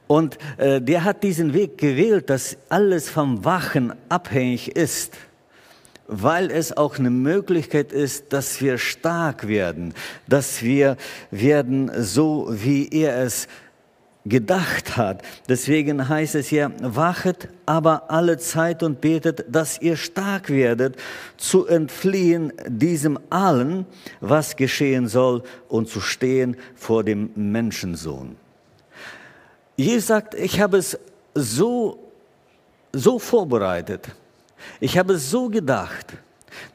Und 0.08 0.40
äh, 0.58 0.82
der 0.82 1.04
hat 1.04 1.24
diesen 1.24 1.54
Weg 1.54 1.78
gewählt, 1.78 2.30
dass 2.30 2.58
alles 2.70 3.10
vom 3.10 3.46
Wachen 3.46 3.94
abhängig 4.10 4.76
ist 4.76 5.16
weil 6.12 6.50
es 6.50 6.76
auch 6.76 6.98
eine 6.98 7.12
Möglichkeit 7.12 7.92
ist, 7.94 8.34
dass 8.34 8.60
wir 8.62 8.80
stark 8.80 9.48
werden, 9.48 9.94
dass 10.28 10.64
wir 10.64 10.98
werden 11.30 11.92
so, 12.02 12.48
wie 12.50 12.90
er 12.90 13.22
es 13.22 13.48
gedacht 14.26 14.98
hat. 14.98 15.22
Deswegen 15.48 16.10
heißt 16.10 16.36
es 16.36 16.48
hier, 16.48 16.72
wachet 16.82 17.48
aber 17.66 18.12
alle 18.12 18.38
Zeit 18.38 18.84
und 18.84 19.02
betet, 19.02 19.46
dass 19.50 19.82
ihr 19.82 19.96
stark 19.96 20.50
werdet, 20.50 20.98
zu 21.38 21.66
entfliehen 21.66 22.54
diesem 22.68 23.20
allen, 23.30 23.86
was 24.20 24.56
geschehen 24.56 25.08
soll, 25.08 25.44
und 25.68 25.90
zu 25.90 26.02
stehen 26.02 26.58
vor 26.76 27.04
dem 27.04 27.32
Menschensohn. 27.36 28.36
Jesus 29.76 30.08
sagt, 30.08 30.36
ich 30.36 30.60
habe 30.60 30.78
es 30.78 31.00
so, 31.34 32.12
so 32.92 33.20
vorbereitet. 33.20 34.10
Ich 34.82 34.98
habe 34.98 35.14
es 35.14 35.30
so 35.30 35.48
gedacht 35.48 36.18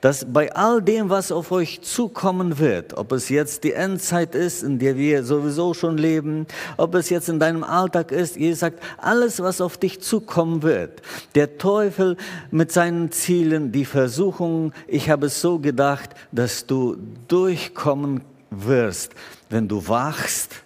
dass 0.01 0.27
bei 0.33 0.55
all 0.55 0.83
dem, 0.83 1.11
was 1.11 1.33
auf 1.33 1.53
euch 1.53 1.83
zukommen 1.83 2.59
wird, 2.59 2.97
ob 2.97 3.13
es 3.13 3.29
jetzt 3.29 3.65
die 3.65 3.73
Endzeit 3.73 4.35
ist, 4.35 4.63
in 4.63 4.79
der 4.79 4.97
wir 4.97 5.25
sowieso 5.25 5.75
schon 5.75 5.99
leben, 5.99 6.47
ob 6.77 6.95
es 6.95 7.11
jetzt 7.11 7.29
in 7.29 7.39
deinem 7.39 7.65
Alltag 7.65 8.13
ist, 8.13 8.37
ihr 8.37 8.55
sagt, 8.57 8.83
alles, 8.99 9.41
was 9.41 9.61
auf 9.61 9.77
dich 9.79 10.01
zukommen 10.01 10.63
wird, 10.63 11.03
der 11.35 11.59
Teufel 11.59 12.17
mit 12.51 12.73
seinen 12.73 13.13
Zielen, 13.13 13.73
die 13.73 13.85
Versuchungen, 13.85 14.73
ich 14.87 15.11
habe 15.11 15.27
es 15.27 15.41
so 15.41 15.59
gedacht, 15.59 16.11
dass 16.33 16.67
du 16.67 16.97
durchkommen 17.29 18.23
wirst, 18.51 19.13
wenn 19.51 19.69
du 19.69 19.89
wachst 19.89 20.57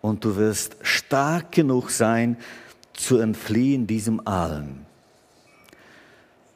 und 0.00 0.24
du 0.24 0.36
wirst 0.36 0.76
stark 0.82 1.52
genug 1.52 1.90
sein, 1.90 2.36
zu 2.92 3.18
entfliehen 3.18 3.86
diesem 3.86 4.26
Allen. 4.26 4.86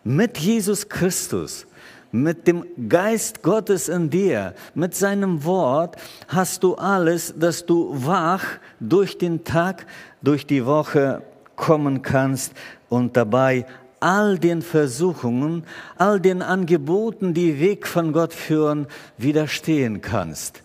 Mit 0.05 0.37
Jesus 0.37 0.89
Christus 0.89 1.67
mit 2.15 2.47
dem 2.47 2.65
Geist 2.89 3.43
Gottes 3.43 3.89
in 3.89 4.09
dir, 4.09 4.55
mit 4.77 4.95
seinem 4.95 5.45
Wort 5.45 5.97
hast 6.29 6.63
du 6.63 6.77
alles, 6.77 7.35
dass 7.37 7.67
du 7.67 7.91
wach 7.93 8.45
durch 8.79 9.19
den 9.19 9.43
Tag, 9.43 9.85
durch 10.23 10.47
die 10.47 10.65
Woche 10.65 11.23
kommen 11.57 12.03
kannst 12.03 12.53
und 12.89 13.17
dabei 13.17 13.67
all 13.99 14.39
den 14.39 14.63
Versuchungen, 14.63 15.65
all 15.97 16.21
den 16.21 16.41
Angeboten, 16.41 17.35
die 17.35 17.59
Weg 17.59 17.85
von 17.85 18.13
Gott 18.13 18.33
führen, 18.33 18.87
widerstehen 19.19 20.01
kannst 20.01 20.64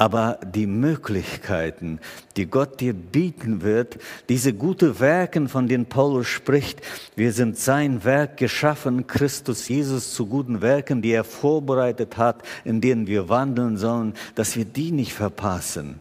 aber 0.00 0.38
die 0.54 0.66
Möglichkeiten, 0.66 2.00
die 2.38 2.46
Gott 2.46 2.80
dir 2.80 2.94
bieten 2.94 3.60
wird, 3.60 3.98
diese 4.30 4.54
gute 4.54 4.98
Werken, 4.98 5.46
von 5.46 5.68
denen 5.68 5.84
Paulus 5.84 6.26
spricht, 6.26 6.80
wir 7.16 7.34
sind 7.34 7.58
sein 7.58 8.02
Werk 8.02 8.38
geschaffen, 8.38 9.06
Christus 9.06 9.68
Jesus 9.68 10.14
zu 10.14 10.24
guten 10.24 10.62
Werken, 10.62 11.02
die 11.02 11.10
er 11.10 11.22
vorbereitet 11.22 12.16
hat, 12.16 12.42
in 12.64 12.80
denen 12.80 13.08
wir 13.08 13.28
wandeln 13.28 13.76
sollen, 13.76 14.14
dass 14.36 14.56
wir 14.56 14.64
die 14.64 14.90
nicht 14.90 15.12
verpassen. 15.12 16.00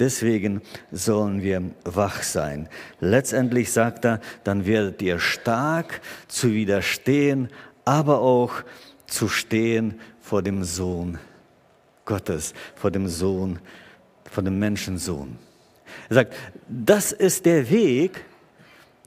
Deswegen 0.00 0.60
sollen 0.90 1.40
wir 1.40 1.62
wach 1.84 2.24
sein. 2.24 2.68
Letztendlich 2.98 3.70
sagt 3.70 4.06
er, 4.06 4.20
dann 4.42 4.66
werdet 4.66 5.00
ihr 5.02 5.20
stark 5.20 6.00
zu 6.26 6.52
widerstehen, 6.52 7.48
aber 7.84 8.22
auch 8.22 8.54
zu 9.06 9.28
stehen 9.28 10.00
vor 10.20 10.42
dem 10.42 10.64
Sohn 10.64 11.20
Gottes, 12.06 12.54
vor 12.74 12.90
dem 12.90 13.08
Sohn, 13.08 13.58
vor 14.30 14.42
dem 14.42 14.58
Menschensohn. 14.58 15.38
Er 16.08 16.14
sagt, 16.14 16.34
das 16.68 17.12
ist 17.12 17.44
der 17.44 17.68
Weg, 17.70 18.24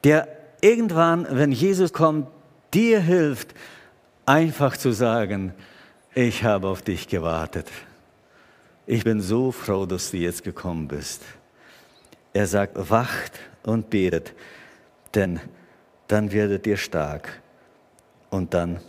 der 0.04 0.28
irgendwann, 0.62 1.26
wenn 1.30 1.52
Jesus 1.52 1.92
kommt, 1.94 2.28
dir 2.74 3.00
hilft, 3.00 3.56
einfach 4.26 4.78
zu 4.78 4.92
sagen, 4.92 5.54
ich 6.14 6.44
habe 6.44 6.68
auf 6.68 6.82
dich 6.82 7.08
gewartet. 7.08 7.68
Ich 8.86 9.04
bin 9.04 9.22
so 9.22 9.52
froh, 9.52 9.86
dass 9.86 10.12
du 10.12 10.18
jetzt 10.18 10.44
gekommen 10.44 10.88
bist. 10.88 11.22
Er 12.34 12.48
sagt, 12.48 12.74
wacht 12.90 13.40
und 13.64 13.90
betet, 13.90 14.34
denn 15.16 15.40
dann 16.08 16.32
werdet 16.32 16.66
ihr 16.68 16.78
stark 16.78 17.42
und 18.30 18.54
dann 18.54 18.80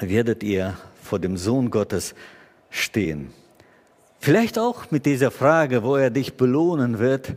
werdet 0.00 0.42
ihr 0.42 0.76
vor 1.02 1.18
dem 1.18 1.36
Sohn 1.36 1.70
Gottes 1.70 2.14
stehen. 2.72 3.30
Vielleicht 4.18 4.58
auch 4.58 4.90
mit 4.90 5.06
dieser 5.06 5.30
Frage, 5.30 5.84
wo 5.84 5.96
er 5.96 6.10
dich 6.10 6.36
belohnen 6.36 6.98
wird, 6.98 7.34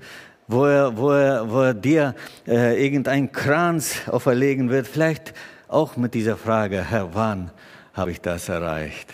wo 0.48 0.66
er, 0.66 0.98
wo 0.98 1.12
er, 1.12 1.50
wo 1.50 1.62
er 1.62 1.74
dir 1.74 2.16
äh, 2.48 2.84
irgendeinen 2.84 3.32
Kranz 3.32 4.08
auferlegen 4.08 4.70
wird. 4.70 4.88
Vielleicht 4.88 5.34
auch 5.68 5.98
mit 5.98 6.14
dieser 6.14 6.38
Frage, 6.38 6.84
Herr, 6.84 7.14
wann 7.14 7.52
habe 7.94 8.12
ich 8.12 8.22
das 8.22 8.50
erreicht? 8.50 9.14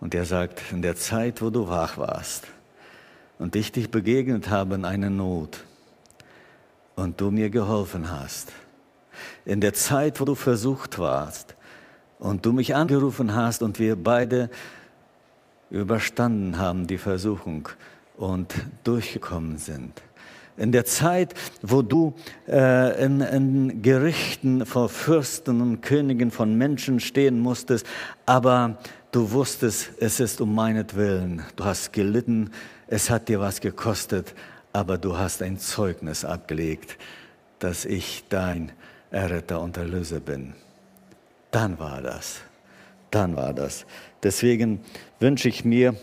Und 0.00 0.14
er 0.14 0.24
sagt, 0.24 0.62
in 0.72 0.82
der 0.82 0.96
Zeit, 0.96 1.40
wo 1.40 1.50
du 1.50 1.68
wach 1.68 1.96
warst 1.96 2.44
und 3.38 3.56
ich 3.56 3.72
dich 3.72 3.90
begegnet 3.90 4.50
habe 4.50 4.74
in 4.74 4.84
einer 4.84 5.10
Not 5.10 5.64
und 6.96 7.20
du 7.20 7.30
mir 7.30 7.50
geholfen 7.50 8.10
hast. 8.10 8.52
In 9.44 9.60
der 9.60 9.74
Zeit, 9.74 10.20
wo 10.20 10.24
du 10.24 10.34
versucht 10.34 10.98
warst 10.98 11.54
und 12.18 12.44
du 12.44 12.52
mich 12.52 12.74
angerufen 12.74 13.34
hast 13.34 13.62
und 13.62 13.78
wir 13.78 13.96
beide 13.96 14.50
überstanden 15.70 16.58
haben 16.58 16.86
die 16.86 16.98
Versuchung 16.98 17.68
und 18.16 18.54
durchgekommen 18.84 19.58
sind. 19.58 20.02
In 20.56 20.70
der 20.70 20.84
Zeit, 20.84 21.34
wo 21.62 21.82
du 21.82 22.14
äh, 22.46 23.04
in, 23.04 23.20
in 23.20 23.82
Gerichten 23.82 24.64
vor 24.66 24.88
Fürsten 24.88 25.60
und 25.60 25.80
Königen 25.80 26.30
von 26.30 26.56
Menschen 26.56 27.00
stehen 27.00 27.40
musstest, 27.40 27.84
aber 28.24 28.78
du 29.10 29.32
wusstest, 29.32 29.90
es 29.98 30.20
ist 30.20 30.40
um 30.40 30.54
meinetwillen. 30.54 31.42
Du 31.56 31.64
hast 31.64 31.92
gelitten, 31.92 32.50
es 32.86 33.10
hat 33.10 33.28
dir 33.28 33.40
was 33.40 33.60
gekostet, 33.60 34.34
aber 34.72 34.96
du 34.96 35.18
hast 35.18 35.42
ein 35.42 35.58
Zeugnis 35.58 36.24
abgelegt, 36.24 36.98
dass 37.58 37.84
ich 37.84 38.24
dein 38.28 38.70
Erretter 39.10 39.60
und 39.60 39.76
Erlöser 39.76 40.20
bin. 40.20 40.54
Dann 41.50 41.78
war 41.78 42.00
das. 42.00 42.40
Dann 43.10 43.36
war 43.36 43.54
das. 43.54 43.86
Deswegen 44.22 44.80
wünsche 45.20 45.48
ich 45.48 45.64
mir 45.64 45.94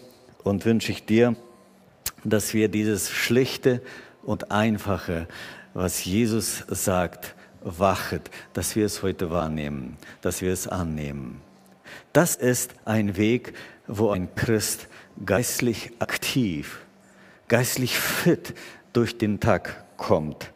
und 0.43 0.65
wünsche 0.65 0.91
ich 0.91 1.05
dir, 1.05 1.35
dass 2.23 2.53
wir 2.53 2.67
dieses 2.67 3.09
schlichte 3.09 3.81
und 4.23 4.51
einfache, 4.51 5.27
was 5.73 6.05
Jesus 6.05 6.63
sagt, 6.67 7.35
wachet, 7.63 8.29
dass 8.53 8.75
wir 8.75 8.85
es 8.85 9.03
heute 9.03 9.29
wahrnehmen, 9.29 9.97
dass 10.21 10.41
wir 10.41 10.51
es 10.51 10.67
annehmen. 10.67 11.41
Das 12.13 12.35
ist 12.35 12.73
ein 12.85 13.17
Weg, 13.17 13.53
wo 13.87 14.09
ein 14.11 14.33
Christ 14.35 14.87
geistlich 15.25 15.91
aktiv, 15.99 16.81
geistlich 17.47 17.97
fit 17.97 18.53
durch 18.93 19.17
den 19.17 19.39
Tag 19.39 19.83
kommt. 19.97 20.51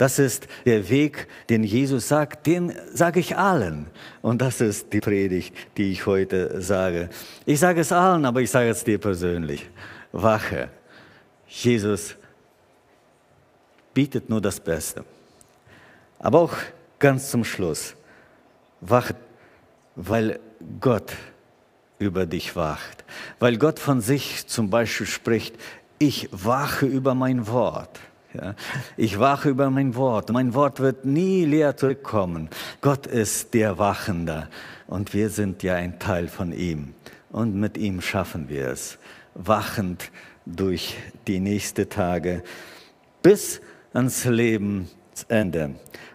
Das 0.00 0.18
ist 0.18 0.48
der 0.64 0.88
Weg, 0.88 1.28
den 1.50 1.62
Jesus 1.62 2.08
sagt, 2.08 2.46
den 2.46 2.72
sage 2.90 3.20
ich 3.20 3.36
allen. 3.36 3.84
Und 4.22 4.40
das 4.40 4.62
ist 4.62 4.90
die 4.94 5.00
Predigt, 5.00 5.54
die 5.76 5.92
ich 5.92 6.06
heute 6.06 6.62
sage. 6.62 7.10
Ich 7.44 7.60
sage 7.60 7.82
es 7.82 7.92
allen, 7.92 8.24
aber 8.24 8.40
ich 8.40 8.50
sage 8.50 8.70
es 8.70 8.82
dir 8.82 8.96
persönlich. 8.96 9.68
Wache. 10.10 10.70
Jesus 11.46 12.14
bietet 13.92 14.30
nur 14.30 14.40
das 14.40 14.58
Beste. 14.58 15.04
Aber 16.18 16.38
auch 16.38 16.56
ganz 16.98 17.30
zum 17.30 17.44
Schluss. 17.44 17.94
Wache, 18.80 19.16
weil 19.96 20.40
Gott 20.80 21.12
über 21.98 22.24
dich 22.24 22.56
wacht. 22.56 23.04
Weil 23.38 23.58
Gott 23.58 23.78
von 23.78 24.00
sich 24.00 24.46
zum 24.46 24.70
Beispiel 24.70 25.06
spricht, 25.06 25.56
ich 25.98 26.30
wache 26.32 26.86
über 26.86 27.14
mein 27.14 27.46
Wort. 27.48 28.00
Ja, 28.32 28.54
ich 28.96 29.18
wache 29.18 29.48
über 29.48 29.70
mein 29.70 29.96
Wort. 29.96 30.30
Mein 30.30 30.54
Wort 30.54 30.78
wird 30.78 31.04
nie 31.04 31.44
leer 31.44 31.76
zurückkommen. 31.76 32.48
Gott 32.80 33.06
ist 33.06 33.54
der 33.54 33.78
Wachende 33.78 34.48
und 34.86 35.14
wir 35.14 35.30
sind 35.30 35.64
ja 35.64 35.74
ein 35.74 35.98
Teil 35.98 36.28
von 36.28 36.52
ihm. 36.52 36.94
Und 37.30 37.56
mit 37.56 37.76
ihm 37.76 38.00
schaffen 38.00 38.48
wir 38.48 38.68
es, 38.68 38.98
wachend 39.34 40.10
durch 40.46 40.96
die 41.26 41.40
nächsten 41.40 41.88
Tage 41.88 42.42
bis 43.22 43.60
ans 43.92 44.24
Lebensende. 44.24 45.74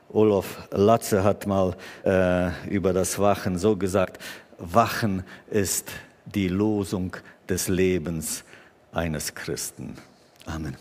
Olof 0.09 0.69
Latze 0.71 1.23
hat 1.23 1.45
mal 1.47 1.75
äh, 2.05 2.49
über 2.69 2.93
das 2.93 3.19
Wachen 3.19 3.57
so 3.57 3.75
gesagt, 3.75 4.21
Wachen 4.57 5.23
ist 5.49 5.91
die 6.25 6.47
Losung 6.47 7.17
des 7.49 7.67
Lebens 7.67 8.45
eines 8.93 9.35
Christen. 9.35 9.95
Amen. 10.45 10.77